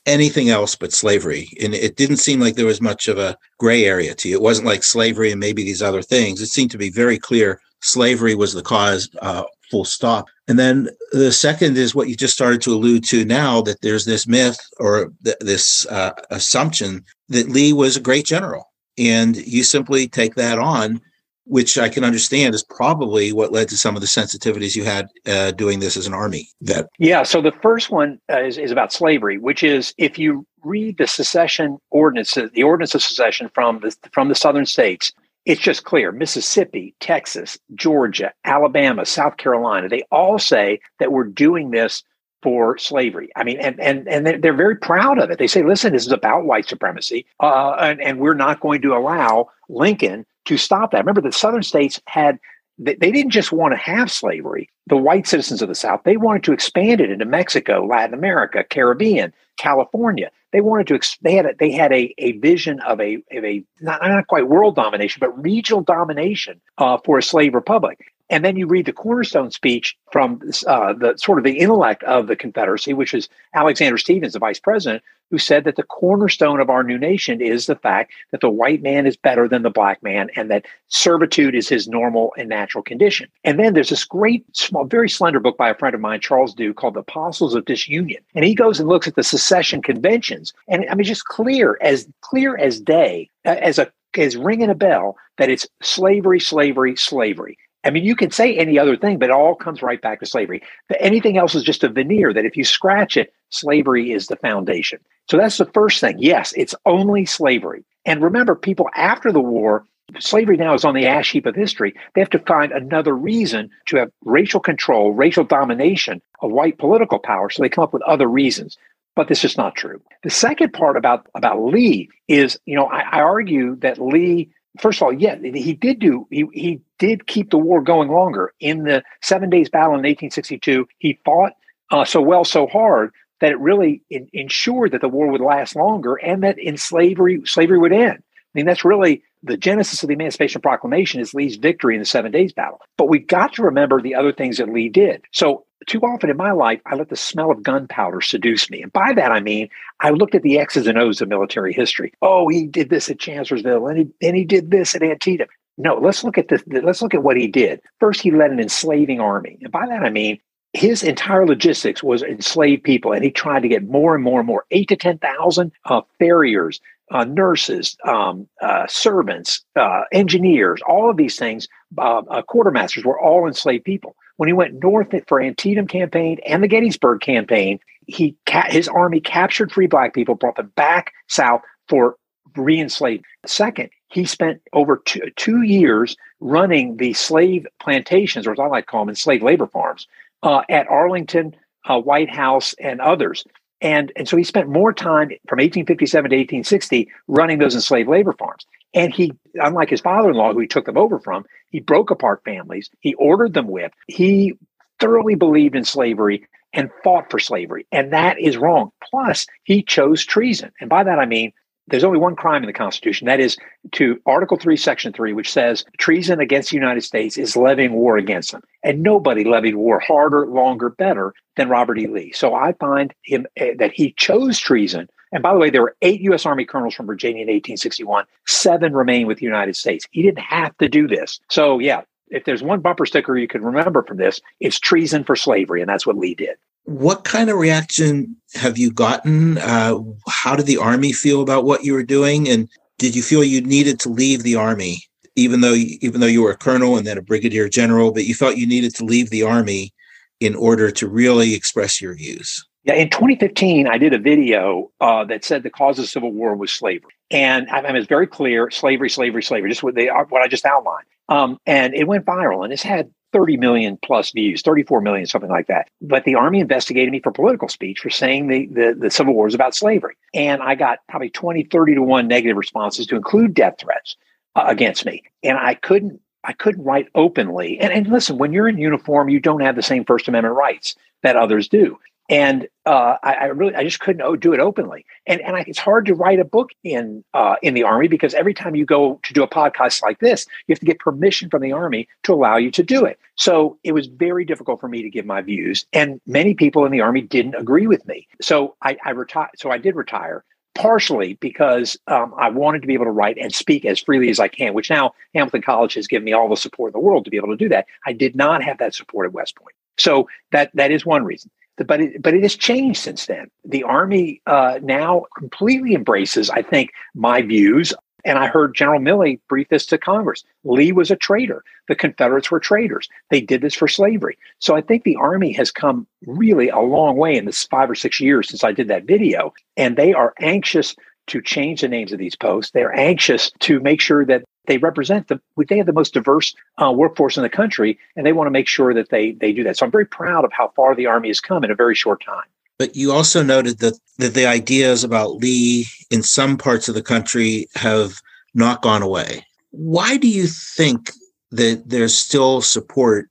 anything 0.06 0.48
else 0.48 0.74
but 0.76 0.92
slavery. 0.92 1.48
And 1.60 1.74
it 1.74 1.96
didn't 1.96 2.16
seem 2.16 2.40
like 2.40 2.54
there 2.54 2.64
was 2.64 2.80
much 2.80 3.08
of 3.08 3.18
a 3.18 3.36
gray 3.58 3.84
area 3.84 4.14
to 4.14 4.28
you. 4.28 4.36
It 4.36 4.42
wasn't 4.42 4.68
like 4.68 4.82
slavery 4.84 5.30
and 5.30 5.40
maybe 5.40 5.64
these 5.64 5.82
other 5.82 6.02
things. 6.02 6.40
It 6.40 6.46
seemed 6.46 6.70
to 6.70 6.78
be 6.78 6.90
very 6.90 7.18
clear 7.18 7.60
slavery 7.82 8.34
was 8.34 8.54
the 8.54 8.62
cause, 8.62 9.10
uh, 9.20 9.44
full 9.70 9.84
stop. 9.84 10.26
And 10.48 10.58
then 10.58 10.88
the 11.12 11.32
second 11.32 11.76
is 11.76 11.94
what 11.94 12.08
you 12.08 12.16
just 12.16 12.34
started 12.34 12.60
to 12.62 12.72
allude 12.72 13.04
to 13.04 13.24
now 13.24 13.62
that 13.62 13.80
there's 13.82 14.04
this 14.04 14.26
myth 14.26 14.58
or 14.78 15.12
th- 15.24 15.36
this 15.40 15.86
uh, 15.86 16.12
assumption 16.30 17.04
that 17.28 17.48
Lee 17.48 17.72
was 17.72 17.96
a 17.96 18.00
great 18.00 18.26
general. 18.26 18.64
And 18.98 19.36
you 19.36 19.62
simply 19.62 20.08
take 20.08 20.34
that 20.34 20.58
on, 20.58 21.00
which 21.44 21.78
I 21.78 21.88
can 21.88 22.04
understand 22.04 22.54
is 22.54 22.64
probably 22.64 23.32
what 23.32 23.52
led 23.52 23.68
to 23.68 23.76
some 23.76 23.96
of 23.96 24.02
the 24.02 24.08
sensitivities 24.08 24.76
you 24.76 24.84
had 24.84 25.08
uh, 25.26 25.52
doing 25.52 25.80
this 25.80 25.96
as 25.96 26.06
an 26.06 26.14
army 26.14 26.48
vet. 26.62 26.86
Yeah. 26.98 27.22
So 27.22 27.40
the 27.40 27.52
first 27.62 27.90
one 27.90 28.20
uh, 28.30 28.42
is, 28.42 28.58
is 28.58 28.70
about 28.70 28.92
slavery, 28.92 29.38
which 29.38 29.62
is 29.62 29.94
if 29.98 30.18
you 30.18 30.46
read 30.62 30.98
the 30.98 31.06
secession 31.06 31.78
ordinance, 31.90 32.34
the 32.34 32.62
ordinance 32.62 32.94
of 32.94 33.02
secession 33.02 33.50
from 33.54 33.80
the, 33.80 33.96
from 34.12 34.28
the 34.28 34.34
southern 34.34 34.66
states, 34.66 35.12
it's 35.46 35.60
just 35.60 35.84
clear 35.84 36.12
Mississippi, 36.12 36.94
Texas, 37.00 37.58
Georgia, 37.74 38.32
Alabama, 38.44 39.06
South 39.06 39.36
Carolina, 39.36 39.88
they 39.88 40.02
all 40.10 40.38
say 40.38 40.80
that 40.98 41.12
we're 41.12 41.24
doing 41.24 41.70
this 41.70 42.02
for 42.42 42.78
slavery. 42.78 43.30
I 43.36 43.44
mean, 43.44 43.58
and 43.58 43.78
and 43.80 44.08
and 44.08 44.26
they're, 44.42 44.54
very 44.54 44.76
proud 44.76 45.18
of 45.18 45.30
it. 45.30 45.38
They 45.38 45.46
say, 45.46 45.62
"Listen, 45.62 45.92
this 45.92 46.06
is 46.06 46.12
about 46.12 46.44
white 46.44 46.68
supremacy, 46.68 47.26
uh, 47.40 47.72
and 47.78 48.00
and 48.00 48.18
we're 48.18 48.34
not 48.34 48.60
going 48.60 48.82
to 48.82 48.94
allow 48.94 49.50
Lincoln 49.68 50.24
to 50.46 50.56
stop 50.56 50.92
that." 50.92 51.00
Remember, 51.00 51.20
the 51.20 51.32
Southern 51.32 51.62
states 51.62 52.00
had 52.06 52.38
they, 52.78 52.94
they 52.94 53.12
didn't 53.12 53.32
just 53.32 53.52
want 53.52 53.72
to 53.72 53.78
have 53.78 54.10
slavery. 54.10 54.70
The 54.86 54.96
white 54.96 55.26
citizens 55.26 55.60
of 55.60 55.68
the 55.68 55.74
South 55.74 56.00
they 56.04 56.16
wanted 56.16 56.44
to 56.44 56.52
expand 56.52 57.00
it 57.00 57.10
into 57.10 57.26
Mexico, 57.26 57.84
Latin 57.84 58.14
America, 58.14 58.64
Caribbean, 58.64 59.34
California 59.58 60.30
they 60.52 60.60
wanted 60.60 60.86
to 60.88 61.16
they 61.22 61.34
had 61.34 61.46
a, 61.46 61.54
they 61.58 61.70
had 61.70 61.92
a, 61.92 62.14
a 62.18 62.32
vision 62.32 62.80
of 62.80 63.00
a 63.00 63.14
of 63.32 63.44
a 63.44 63.64
not, 63.80 64.00
not 64.02 64.26
quite 64.26 64.48
world 64.48 64.76
domination 64.76 65.20
but 65.20 65.42
regional 65.42 65.82
domination 65.82 66.60
uh, 66.78 66.98
for 67.04 67.18
a 67.18 67.22
slave 67.22 67.54
republic. 67.54 68.12
And 68.28 68.44
then 68.44 68.56
you 68.56 68.68
read 68.68 68.86
the 68.86 68.92
cornerstone 68.92 69.50
speech 69.50 69.96
from 70.12 70.40
uh, 70.66 70.92
the 70.92 71.14
sort 71.16 71.38
of 71.38 71.44
the 71.44 71.58
intellect 71.58 72.04
of 72.04 72.28
the 72.28 72.36
Confederacy, 72.36 72.94
which 72.94 73.12
is 73.12 73.28
Alexander 73.54 73.98
Stephens, 73.98 74.34
the 74.34 74.38
vice 74.38 74.60
president, 74.60 75.02
who 75.30 75.38
said 75.38 75.64
that 75.64 75.76
the 75.76 75.82
cornerstone 75.82 76.60
of 76.60 76.70
our 76.70 76.82
new 76.82 76.98
nation 76.98 77.40
is 77.40 77.66
the 77.66 77.76
fact 77.76 78.12
that 78.30 78.40
the 78.40 78.50
white 78.50 78.82
man 78.82 79.06
is 79.06 79.16
better 79.16 79.48
than 79.48 79.62
the 79.62 79.70
black 79.70 80.02
man 80.02 80.28
and 80.36 80.50
that 80.50 80.66
servitude 80.88 81.54
is 81.54 81.68
his 81.68 81.88
normal 81.88 82.32
and 82.36 82.48
natural 82.48 82.82
condition. 82.82 83.28
And 83.44 83.58
then 83.58 83.74
there's 83.74 83.90
this 83.90 84.04
great, 84.04 84.44
small, 84.56 84.84
very 84.84 85.08
slender 85.08 85.40
book 85.40 85.56
by 85.56 85.70
a 85.70 85.74
friend 85.74 85.94
of 85.94 86.00
mine, 86.00 86.20
Charles 86.20 86.54
Dew, 86.54 86.74
called 86.74 86.94
The 86.94 87.00
Apostles 87.00 87.54
of 87.54 87.64
Disunion. 87.64 88.22
And 88.34 88.44
he 88.44 88.54
goes 88.54 88.80
and 88.80 88.88
looks 88.88 89.06
at 89.06 89.14
the 89.14 89.22
secession 89.22 89.82
conventions. 89.82 90.52
And 90.68 90.84
I 90.90 90.94
mean, 90.94 91.04
just 91.04 91.24
clear 91.24 91.78
as 91.80 92.08
clear 92.20 92.56
as 92.56 92.80
day, 92.80 93.30
as 93.44 93.78
a 93.78 93.90
as 94.18 94.36
ringing 94.36 94.70
a 94.70 94.74
bell 94.74 95.16
that 95.38 95.50
it's 95.50 95.68
slavery, 95.82 96.40
slavery, 96.40 96.96
slavery. 96.96 97.56
I 97.84 97.90
mean, 97.90 98.04
you 98.04 98.14
can 98.14 98.30
say 98.30 98.56
any 98.56 98.78
other 98.78 98.96
thing, 98.96 99.18
but 99.18 99.30
it 99.30 99.32
all 99.32 99.54
comes 99.54 99.82
right 99.82 100.00
back 100.00 100.20
to 100.20 100.26
slavery. 100.26 100.62
Anything 100.98 101.38
else 101.38 101.54
is 101.54 101.62
just 101.62 101.84
a 101.84 101.88
veneer 101.88 102.32
that 102.32 102.44
if 102.44 102.56
you 102.56 102.64
scratch 102.64 103.16
it, 103.16 103.32
slavery 103.48 104.12
is 104.12 104.26
the 104.26 104.36
foundation. 104.36 104.98
So 105.30 105.36
that's 105.36 105.56
the 105.56 105.66
first 105.66 106.00
thing. 106.00 106.16
Yes, 106.18 106.52
it's 106.56 106.74
only 106.84 107.24
slavery. 107.24 107.84
And 108.04 108.22
remember, 108.22 108.54
people 108.54 108.90
after 108.94 109.32
the 109.32 109.40
war, 109.40 109.86
slavery 110.18 110.56
now 110.56 110.74
is 110.74 110.84
on 110.84 110.94
the 110.94 111.06
ash 111.06 111.32
heap 111.32 111.46
of 111.46 111.54
history. 111.54 111.94
They 112.14 112.20
have 112.20 112.30
to 112.30 112.38
find 112.40 112.72
another 112.72 113.14
reason 113.16 113.70
to 113.86 113.96
have 113.96 114.10
racial 114.24 114.60
control, 114.60 115.12
racial 115.12 115.44
domination 115.44 116.20
of 116.42 116.50
white 116.50 116.78
political 116.78 117.18
power. 117.18 117.48
So 117.48 117.62
they 117.62 117.68
come 117.68 117.84
up 117.84 117.94
with 117.94 118.02
other 118.02 118.28
reasons. 118.28 118.76
But 119.16 119.28
this 119.28 119.44
is 119.44 119.56
not 119.56 119.74
true. 119.74 120.00
The 120.22 120.30
second 120.30 120.72
part 120.72 120.96
about, 120.96 121.26
about 121.34 121.62
Lee 121.62 122.08
is, 122.28 122.58
you 122.64 122.76
know, 122.76 122.86
I, 122.86 123.00
I 123.00 123.20
argue 123.20 123.76
that 123.76 124.00
Lee 124.00 124.50
first 124.78 124.98
of 124.98 125.02
all, 125.02 125.12
yeah, 125.12 125.36
he 125.36 125.72
did 125.72 125.98
do 125.98 126.26
he 126.30 126.46
he 126.52 126.80
did 127.00 127.26
keep 127.26 127.50
the 127.50 127.58
war 127.58 127.82
going 127.82 128.08
longer. 128.08 128.52
In 128.60 128.84
the 128.84 129.02
Seven 129.22 129.50
Days 129.50 129.68
Battle 129.68 129.94
in 129.94 130.04
1862, 130.04 130.86
he 130.98 131.18
fought 131.24 131.54
uh, 131.90 132.04
so 132.04 132.20
well, 132.20 132.44
so 132.44 132.68
hard 132.68 133.10
that 133.40 133.50
it 133.50 133.58
really 133.58 134.02
in, 134.10 134.28
ensured 134.32 134.92
that 134.92 135.00
the 135.00 135.08
war 135.08 135.32
would 135.32 135.40
last 135.40 135.74
longer 135.74 136.14
and 136.14 136.44
that 136.44 136.58
in 136.58 136.76
slavery 136.76 137.40
slavery 137.44 137.78
would 137.78 137.92
end. 137.92 138.18
I 138.20 138.52
mean, 138.54 138.66
that's 138.66 138.84
really 138.84 139.22
the 139.42 139.56
genesis 139.56 140.02
of 140.02 140.08
the 140.08 140.14
Emancipation 140.14 140.60
Proclamation 140.60 141.20
is 141.20 141.34
Lee's 141.34 141.56
victory 141.56 141.94
in 141.94 142.00
the 142.00 142.06
Seven 142.06 142.30
Days 142.30 142.52
Battle. 142.52 142.80
But 142.98 143.08
we've 143.08 143.26
got 143.26 143.54
to 143.54 143.62
remember 143.62 144.00
the 144.00 144.14
other 144.14 144.32
things 144.32 144.58
that 144.58 144.68
Lee 144.68 144.90
did. 144.90 145.22
So 145.32 145.64
too 145.86 146.00
often 146.00 146.28
in 146.28 146.36
my 146.36 146.52
life, 146.52 146.80
I 146.84 146.96
let 146.96 147.08
the 147.08 147.16
smell 147.16 147.50
of 147.50 147.62
gunpowder 147.62 148.20
seduce 148.20 148.68
me. 148.70 148.82
And 148.82 148.92
by 148.92 149.14
that, 149.14 149.32
I 149.32 149.40
mean, 149.40 149.70
I 150.00 150.10
looked 150.10 150.34
at 150.34 150.42
the 150.42 150.58
X's 150.58 150.86
and 150.86 150.98
O's 150.98 151.22
of 151.22 151.28
military 151.28 151.72
history. 151.72 152.12
Oh, 152.20 152.48
he 152.48 152.66
did 152.66 152.90
this 152.90 153.08
at 153.08 153.18
Chancellorsville 153.18 153.86
and 153.86 153.98
he, 153.98 154.26
and 154.26 154.36
he 154.36 154.44
did 154.44 154.70
this 154.70 154.94
at 154.94 155.02
Antietam. 155.02 155.48
No, 155.80 155.94
let's 155.94 156.22
look 156.22 156.36
at 156.36 156.48
this. 156.48 156.62
Let's 156.66 157.00
look 157.00 157.14
at 157.14 157.22
what 157.22 157.38
he 157.38 157.46
did. 157.46 157.80
First, 158.00 158.20
he 158.20 158.30
led 158.30 158.50
an 158.50 158.60
enslaving 158.60 159.18
army. 159.18 159.56
And 159.62 159.72
by 159.72 159.86
that, 159.86 160.02
I 160.02 160.10
mean, 160.10 160.38
his 160.74 161.02
entire 161.02 161.46
logistics 161.46 162.02
was 162.02 162.22
enslaved 162.22 162.84
people, 162.84 163.12
and 163.12 163.24
he 163.24 163.30
tried 163.30 163.60
to 163.60 163.68
get 163.68 163.88
more 163.88 164.14
and 164.14 164.22
more 164.22 164.40
and 164.40 164.46
more, 164.46 164.66
eight 164.70 164.88
to 164.88 164.96
10,000 164.96 165.72
uh, 165.86 166.02
farriers, 166.18 166.80
uh, 167.10 167.24
nurses, 167.24 167.96
um, 168.06 168.46
uh, 168.60 168.86
servants, 168.88 169.64
uh, 169.74 170.02
engineers, 170.12 170.80
all 170.86 171.08
of 171.08 171.16
these 171.16 171.38
things, 171.38 171.66
uh, 171.96 172.18
uh, 172.18 172.42
quartermasters 172.42 173.04
were 173.04 173.18
all 173.18 173.46
enslaved 173.46 173.84
people. 173.84 174.14
When 174.36 174.48
he 174.48 174.52
went 174.52 174.82
north 174.82 175.14
for 175.26 175.40
Antietam 175.40 175.86
campaign 175.86 176.38
and 176.46 176.62
the 176.62 176.68
Gettysburg 176.68 177.20
campaign, 177.20 177.80
he 178.06 178.36
ca- 178.44 178.70
his 178.70 178.86
army 178.86 179.20
captured 179.20 179.72
free 179.72 179.86
black 179.86 180.12
people, 180.14 180.34
brought 180.34 180.56
them 180.56 180.72
back 180.76 181.12
south 181.28 181.62
for 181.88 182.16
re-enslaved. 182.56 183.24
Second, 183.46 183.90
he 184.10 184.24
spent 184.24 184.60
over 184.72 185.00
two, 185.04 185.22
two 185.36 185.62
years 185.62 186.16
running 186.40 186.96
the 186.96 187.12
slave 187.12 187.66
plantations, 187.80 188.46
or 188.46 188.52
as 188.52 188.58
I 188.58 188.66
like 188.66 188.86
to 188.86 188.90
call 188.90 189.02
them, 189.02 189.10
enslaved 189.10 189.42
labor 189.42 189.66
farms, 189.66 190.06
uh, 190.42 190.62
at 190.68 190.88
Arlington, 190.88 191.54
uh, 191.88 192.00
White 192.00 192.30
House, 192.30 192.74
and 192.78 193.00
others. 193.00 193.44
And, 193.80 194.12
and 194.16 194.28
so 194.28 194.36
he 194.36 194.44
spent 194.44 194.68
more 194.68 194.92
time 194.92 195.28
from 195.48 195.58
1857 195.58 196.30
to 196.30 196.36
1860 196.36 197.08
running 197.28 197.58
those 197.58 197.74
enslaved 197.74 198.08
labor 198.08 198.32
farms. 198.32 198.66
And 198.92 199.14
he, 199.14 199.32
unlike 199.54 199.88
his 199.88 200.00
father 200.00 200.30
in 200.30 200.36
law, 200.36 200.52
who 200.52 200.60
he 200.60 200.66
took 200.66 200.84
them 200.84 200.98
over 200.98 201.18
from, 201.20 201.44
he 201.70 201.80
broke 201.80 202.10
apart 202.10 202.42
families. 202.44 202.90
He 203.00 203.14
ordered 203.14 203.54
them 203.54 203.68
whipped. 203.68 203.94
He 204.08 204.54
thoroughly 204.98 205.36
believed 205.36 205.76
in 205.76 205.84
slavery 205.84 206.46
and 206.72 206.90
fought 207.02 207.30
for 207.30 207.38
slavery. 207.38 207.86
And 207.92 208.12
that 208.12 208.38
is 208.38 208.56
wrong. 208.56 208.90
Plus, 209.02 209.46
he 209.64 209.82
chose 209.82 210.24
treason. 210.24 210.72
And 210.80 210.90
by 210.90 211.04
that, 211.04 211.18
I 211.18 211.26
mean, 211.26 211.52
there's 211.90 212.04
only 212.04 212.18
one 212.18 212.36
crime 212.36 212.62
in 212.62 212.66
the 212.66 212.72
Constitution. 212.72 213.26
That 213.26 213.40
is 213.40 213.56
to 213.92 214.20
Article 214.26 214.56
3, 214.56 214.76
Section 214.76 215.12
3, 215.12 215.32
which 215.32 215.50
says 215.50 215.84
treason 215.98 216.40
against 216.40 216.70
the 216.70 216.76
United 216.76 217.02
States 217.02 217.36
is 217.36 217.56
levying 217.56 217.92
war 217.92 218.16
against 218.16 218.52
them. 218.52 218.62
And 218.82 219.02
nobody 219.02 219.44
levied 219.44 219.74
war 219.74 220.00
harder, 220.00 220.46
longer, 220.46 220.90
better 220.90 221.34
than 221.56 221.68
Robert 221.68 221.98
E. 221.98 222.06
Lee. 222.06 222.32
So 222.32 222.54
I 222.54 222.72
find 222.74 223.12
him 223.22 223.46
uh, 223.60 223.66
that 223.78 223.92
he 223.92 224.12
chose 224.16 224.58
treason 224.58 225.08
And 225.32 225.42
by 225.42 225.52
the 225.52 225.58
way, 225.58 225.70
there 225.70 225.82
were 225.82 225.96
eight 226.02 226.20
U.S. 226.22 226.46
Army 226.46 226.64
colonels 226.64 226.94
from 226.94 227.06
Virginia 227.06 227.42
in 227.42 227.48
1861. 227.48 228.24
Seven 228.46 228.94
remain 228.94 229.26
with 229.26 229.38
the 229.38 229.44
United 229.44 229.76
States. 229.76 230.06
He 230.10 230.22
didn't 230.22 230.40
have 230.40 230.76
to 230.78 230.88
do 230.88 231.06
this. 231.06 231.40
So, 231.50 231.78
yeah, 231.78 232.02
if 232.28 232.44
there's 232.44 232.62
one 232.62 232.80
bumper 232.80 233.06
sticker 233.06 233.36
you 233.36 233.48
can 233.48 233.62
remember 233.62 234.02
from 234.02 234.16
this, 234.16 234.40
it's 234.60 234.78
treason 234.78 235.24
for 235.24 235.36
slavery. 235.36 235.80
And 235.80 235.88
that's 235.88 236.06
what 236.06 236.16
Lee 236.16 236.34
did. 236.34 236.56
What 236.84 237.24
kind 237.24 237.50
of 237.50 237.58
reaction 237.58 238.36
have 238.54 238.78
you 238.78 238.90
gotten? 238.90 239.58
Uh, 239.58 239.98
how 240.28 240.56
did 240.56 240.66
the 240.66 240.78
Army 240.78 241.12
feel 241.12 241.42
about 241.42 241.64
what 241.64 241.84
you 241.84 241.92
were 241.92 242.02
doing? 242.02 242.48
And 242.48 242.68
did 242.98 243.14
you 243.14 243.22
feel 243.22 243.44
you 243.44 243.60
needed 243.60 244.00
to 244.00 244.08
leave 244.08 244.42
the 244.42 244.56
Army? 244.56 245.04
Even 245.36 245.60
though, 245.60 245.74
even 245.74 246.20
though 246.20 246.26
you 246.26 246.42
were 246.42 246.50
a 246.50 246.56
colonel 246.56 246.96
and 246.96 247.06
then 247.06 247.16
a 247.16 247.22
brigadier 247.22 247.68
general, 247.68 248.12
but 248.12 248.24
you 248.24 248.34
felt 248.34 248.56
you 248.56 248.66
needed 248.66 248.94
to 248.96 249.04
leave 249.04 249.30
the 249.30 249.44
army 249.44 249.92
in 250.40 250.54
order 250.56 250.90
to 250.90 251.08
really 251.08 251.54
express 251.54 252.00
your 252.00 252.14
views. 252.14 252.66
Yeah, 252.84 252.94
in 252.94 253.10
2015, 253.10 253.86
I 253.86 253.98
did 253.98 254.14
a 254.14 254.18
video 254.18 254.90
uh, 255.00 255.24
that 255.26 255.44
said 255.44 255.62
the 255.62 255.70
cause 255.70 255.98
of 255.98 256.04
the 256.04 256.08
Civil 256.08 256.32
War 256.32 256.56
was 256.56 256.72
slavery, 256.72 257.12
and 257.30 257.68
I 257.68 257.82
mean, 257.82 257.94
it's 257.94 258.08
very 258.08 258.26
clear: 258.26 258.70
slavery, 258.70 259.10
slavery, 259.10 259.42
slavery. 259.42 259.68
Just 259.68 259.82
what 259.82 259.94
they 259.94 260.08
are, 260.08 260.24
what 260.26 260.40
I 260.40 260.48
just 260.48 260.64
outlined, 260.64 261.06
um, 261.28 261.58
and 261.66 261.94
it 261.94 262.08
went 262.08 262.24
viral, 262.24 262.64
and 262.64 262.72
it's 262.72 262.82
had 262.82 263.10
30 263.32 263.56
million 263.56 263.98
plus 264.02 264.32
views, 264.32 264.62
34 264.62 265.00
million, 265.00 265.26
something 265.26 265.50
like 265.50 265.66
that. 265.68 265.88
But 266.00 266.24
the 266.24 266.34
Army 266.34 266.60
investigated 266.60 267.12
me 267.12 267.20
for 267.20 267.32
political 267.32 267.68
speech 267.68 268.00
for 268.00 268.10
saying 268.10 268.48
the, 268.48 268.66
the, 268.66 268.96
the 268.98 269.10
Civil 269.10 269.34
War 269.34 269.46
is 269.46 269.54
about 269.54 269.74
slavery. 269.74 270.16
And 270.34 270.62
I 270.62 270.74
got 270.74 270.98
probably 271.08 271.30
20, 271.30 271.64
30 271.64 271.94
to 271.94 272.02
1 272.02 272.28
negative 272.28 272.56
responses 272.56 273.06
to 273.06 273.16
include 273.16 273.54
death 273.54 273.76
threats 273.78 274.16
uh, 274.56 274.64
against 274.66 275.04
me. 275.06 275.22
And 275.42 275.58
I 275.58 275.74
couldn't 275.74 276.20
I 276.42 276.54
couldn't 276.54 276.84
write 276.84 277.08
openly. 277.14 277.78
And, 277.80 277.92
and 277.92 278.06
listen, 278.08 278.38
when 278.38 278.52
you're 278.52 278.68
in 278.68 278.78
uniform, 278.78 279.28
you 279.28 279.40
don't 279.40 279.60
have 279.60 279.76
the 279.76 279.82
same 279.82 280.04
First 280.06 280.26
Amendment 280.26 280.56
rights 280.56 280.96
that 281.22 281.36
others 281.36 281.68
do. 281.68 281.98
And 282.30 282.68
uh, 282.86 283.16
I, 283.24 283.34
I, 283.34 283.44
really, 283.46 283.74
I 283.74 283.82
just 283.82 283.98
couldn't 283.98 284.40
do 284.40 284.52
it 284.54 284.60
openly. 284.60 285.04
And 285.26 285.40
and 285.40 285.56
I, 285.56 285.64
it's 285.66 285.80
hard 285.80 286.06
to 286.06 286.14
write 286.14 286.38
a 286.38 286.44
book 286.44 286.70
in 286.84 287.24
uh, 287.34 287.56
in 287.60 287.74
the 287.74 287.82
army 287.82 288.06
because 288.06 288.34
every 288.34 288.54
time 288.54 288.76
you 288.76 288.86
go 288.86 289.18
to 289.24 289.34
do 289.34 289.42
a 289.42 289.48
podcast 289.48 290.00
like 290.00 290.20
this, 290.20 290.46
you 290.66 290.72
have 290.72 290.78
to 290.78 290.86
get 290.86 291.00
permission 291.00 291.50
from 291.50 291.60
the 291.60 291.72
army 291.72 292.08
to 292.22 292.32
allow 292.32 292.56
you 292.56 292.70
to 292.70 292.84
do 292.84 293.04
it. 293.04 293.18
So 293.34 293.78
it 293.82 293.92
was 293.92 294.06
very 294.06 294.44
difficult 294.44 294.80
for 294.80 294.88
me 294.88 295.02
to 295.02 295.10
give 295.10 295.26
my 295.26 295.42
views, 295.42 295.84
and 295.92 296.20
many 296.24 296.54
people 296.54 296.86
in 296.86 296.92
the 296.92 297.00
army 297.00 297.20
didn't 297.20 297.56
agree 297.56 297.88
with 297.88 298.06
me. 298.06 298.28
So 298.40 298.76
I, 298.80 298.96
I 299.04 299.10
retired. 299.10 299.50
So 299.56 299.72
I 299.72 299.78
did 299.78 299.96
retire, 299.96 300.44
partially 300.76 301.34
because 301.34 301.98
um, 302.06 302.32
I 302.38 302.48
wanted 302.48 302.80
to 302.82 302.86
be 302.86 302.94
able 302.94 303.06
to 303.06 303.10
write 303.10 303.38
and 303.38 303.52
speak 303.52 303.84
as 303.84 303.98
freely 303.98 304.30
as 304.30 304.38
I 304.38 304.46
can, 304.46 304.72
which 304.72 304.88
now 304.88 305.14
Hamilton 305.34 305.62
College 305.62 305.94
has 305.94 306.06
given 306.06 306.24
me 306.24 306.32
all 306.32 306.48
the 306.48 306.56
support 306.56 306.90
in 306.90 306.92
the 306.92 307.04
world 307.04 307.24
to 307.24 307.30
be 307.30 307.38
able 307.38 307.48
to 307.48 307.56
do 307.56 307.68
that. 307.70 307.86
I 308.06 308.12
did 308.12 308.36
not 308.36 308.62
have 308.62 308.78
that 308.78 308.94
support 308.94 309.26
at 309.26 309.32
West 309.32 309.56
Point. 309.56 309.74
So 309.98 310.28
that 310.52 310.70
that 310.74 310.92
is 310.92 311.04
one 311.04 311.24
reason. 311.24 311.50
But 311.86 312.00
it, 312.00 312.22
but 312.22 312.34
it 312.34 312.42
has 312.42 312.56
changed 312.56 313.00
since 313.00 313.26
then. 313.26 313.50
The 313.64 313.84
Army 313.84 314.42
uh, 314.46 314.80
now 314.82 315.24
completely 315.36 315.94
embraces, 315.94 316.50
I 316.50 316.62
think, 316.62 316.90
my 317.14 317.42
views 317.42 317.94
and 318.24 318.38
I 318.38 318.46
heard 318.46 318.74
General 318.74 319.00
Milley 319.00 319.40
brief 319.48 319.68
this 319.68 319.86
to 319.86 319.98
Congress. 319.98 320.44
Lee 320.64 320.92
was 320.92 321.10
a 321.10 321.16
traitor. 321.16 321.64
The 321.88 321.94
Confederates 321.94 322.50
were 322.50 322.60
traitors. 322.60 323.08
They 323.30 323.40
did 323.40 323.60
this 323.60 323.74
for 323.74 323.88
slavery. 323.88 324.38
So 324.58 324.76
I 324.76 324.80
think 324.80 325.04
the 325.04 325.16
Army 325.16 325.52
has 325.52 325.70
come 325.70 326.06
really 326.26 326.68
a 326.68 326.78
long 326.78 327.16
way 327.16 327.36
in 327.36 327.44
this 327.44 327.64
five 327.64 327.90
or 327.90 327.94
six 327.94 328.20
years 328.20 328.48
since 328.48 328.64
I 328.64 328.72
did 328.72 328.88
that 328.88 329.04
video. 329.04 329.52
And 329.76 329.96
they 329.96 330.12
are 330.12 330.34
anxious 330.40 330.94
to 331.28 331.40
change 331.40 331.80
the 331.80 331.88
names 331.88 332.12
of 332.12 332.18
these 332.18 332.36
posts. 332.36 332.72
They're 332.72 332.94
anxious 332.94 333.52
to 333.60 333.80
make 333.80 334.00
sure 334.00 334.24
that 334.26 334.44
they 334.66 334.78
represent 334.78 335.28
the 335.28 335.40
they 335.68 335.78
have 335.78 335.86
the 335.86 335.92
most 335.92 336.14
diverse 336.14 336.54
uh, 336.78 336.92
workforce 336.92 337.36
in 337.36 337.42
the 337.42 337.48
country, 337.48 337.98
and 338.16 338.26
they 338.26 338.32
want 338.32 338.46
to 338.46 338.52
make 338.52 338.68
sure 338.68 338.94
that 338.94 339.10
they 339.10 339.32
they 339.32 339.52
do 339.52 339.64
that. 339.64 339.76
So 339.76 339.86
I'm 339.86 339.92
very 339.92 340.06
proud 340.06 340.44
of 340.44 340.52
how 340.52 340.72
far 340.76 340.94
the 340.94 341.06
Army 341.06 341.28
has 341.28 341.40
come 341.40 341.64
in 341.64 341.70
a 341.70 341.74
very 341.74 341.94
short 341.94 342.22
time. 342.24 342.44
But 342.78 342.96
you 342.96 343.12
also 343.12 343.42
noted 343.42 343.80
that, 343.80 343.98
that 344.16 344.32
the 344.32 344.46
ideas 344.46 345.04
about 345.04 345.36
Lee 345.36 345.86
in 346.10 346.22
some 346.22 346.56
parts 346.56 346.88
of 346.88 346.94
the 346.94 347.02
country 347.02 347.68
have 347.74 348.22
not 348.54 348.80
gone 348.80 349.02
away. 349.02 349.44
Why 349.70 350.16
do 350.16 350.26
you 350.26 350.46
think 350.46 351.10
that 351.50 351.82
there's 351.86 352.14
still 352.16 352.62
support 352.62 353.28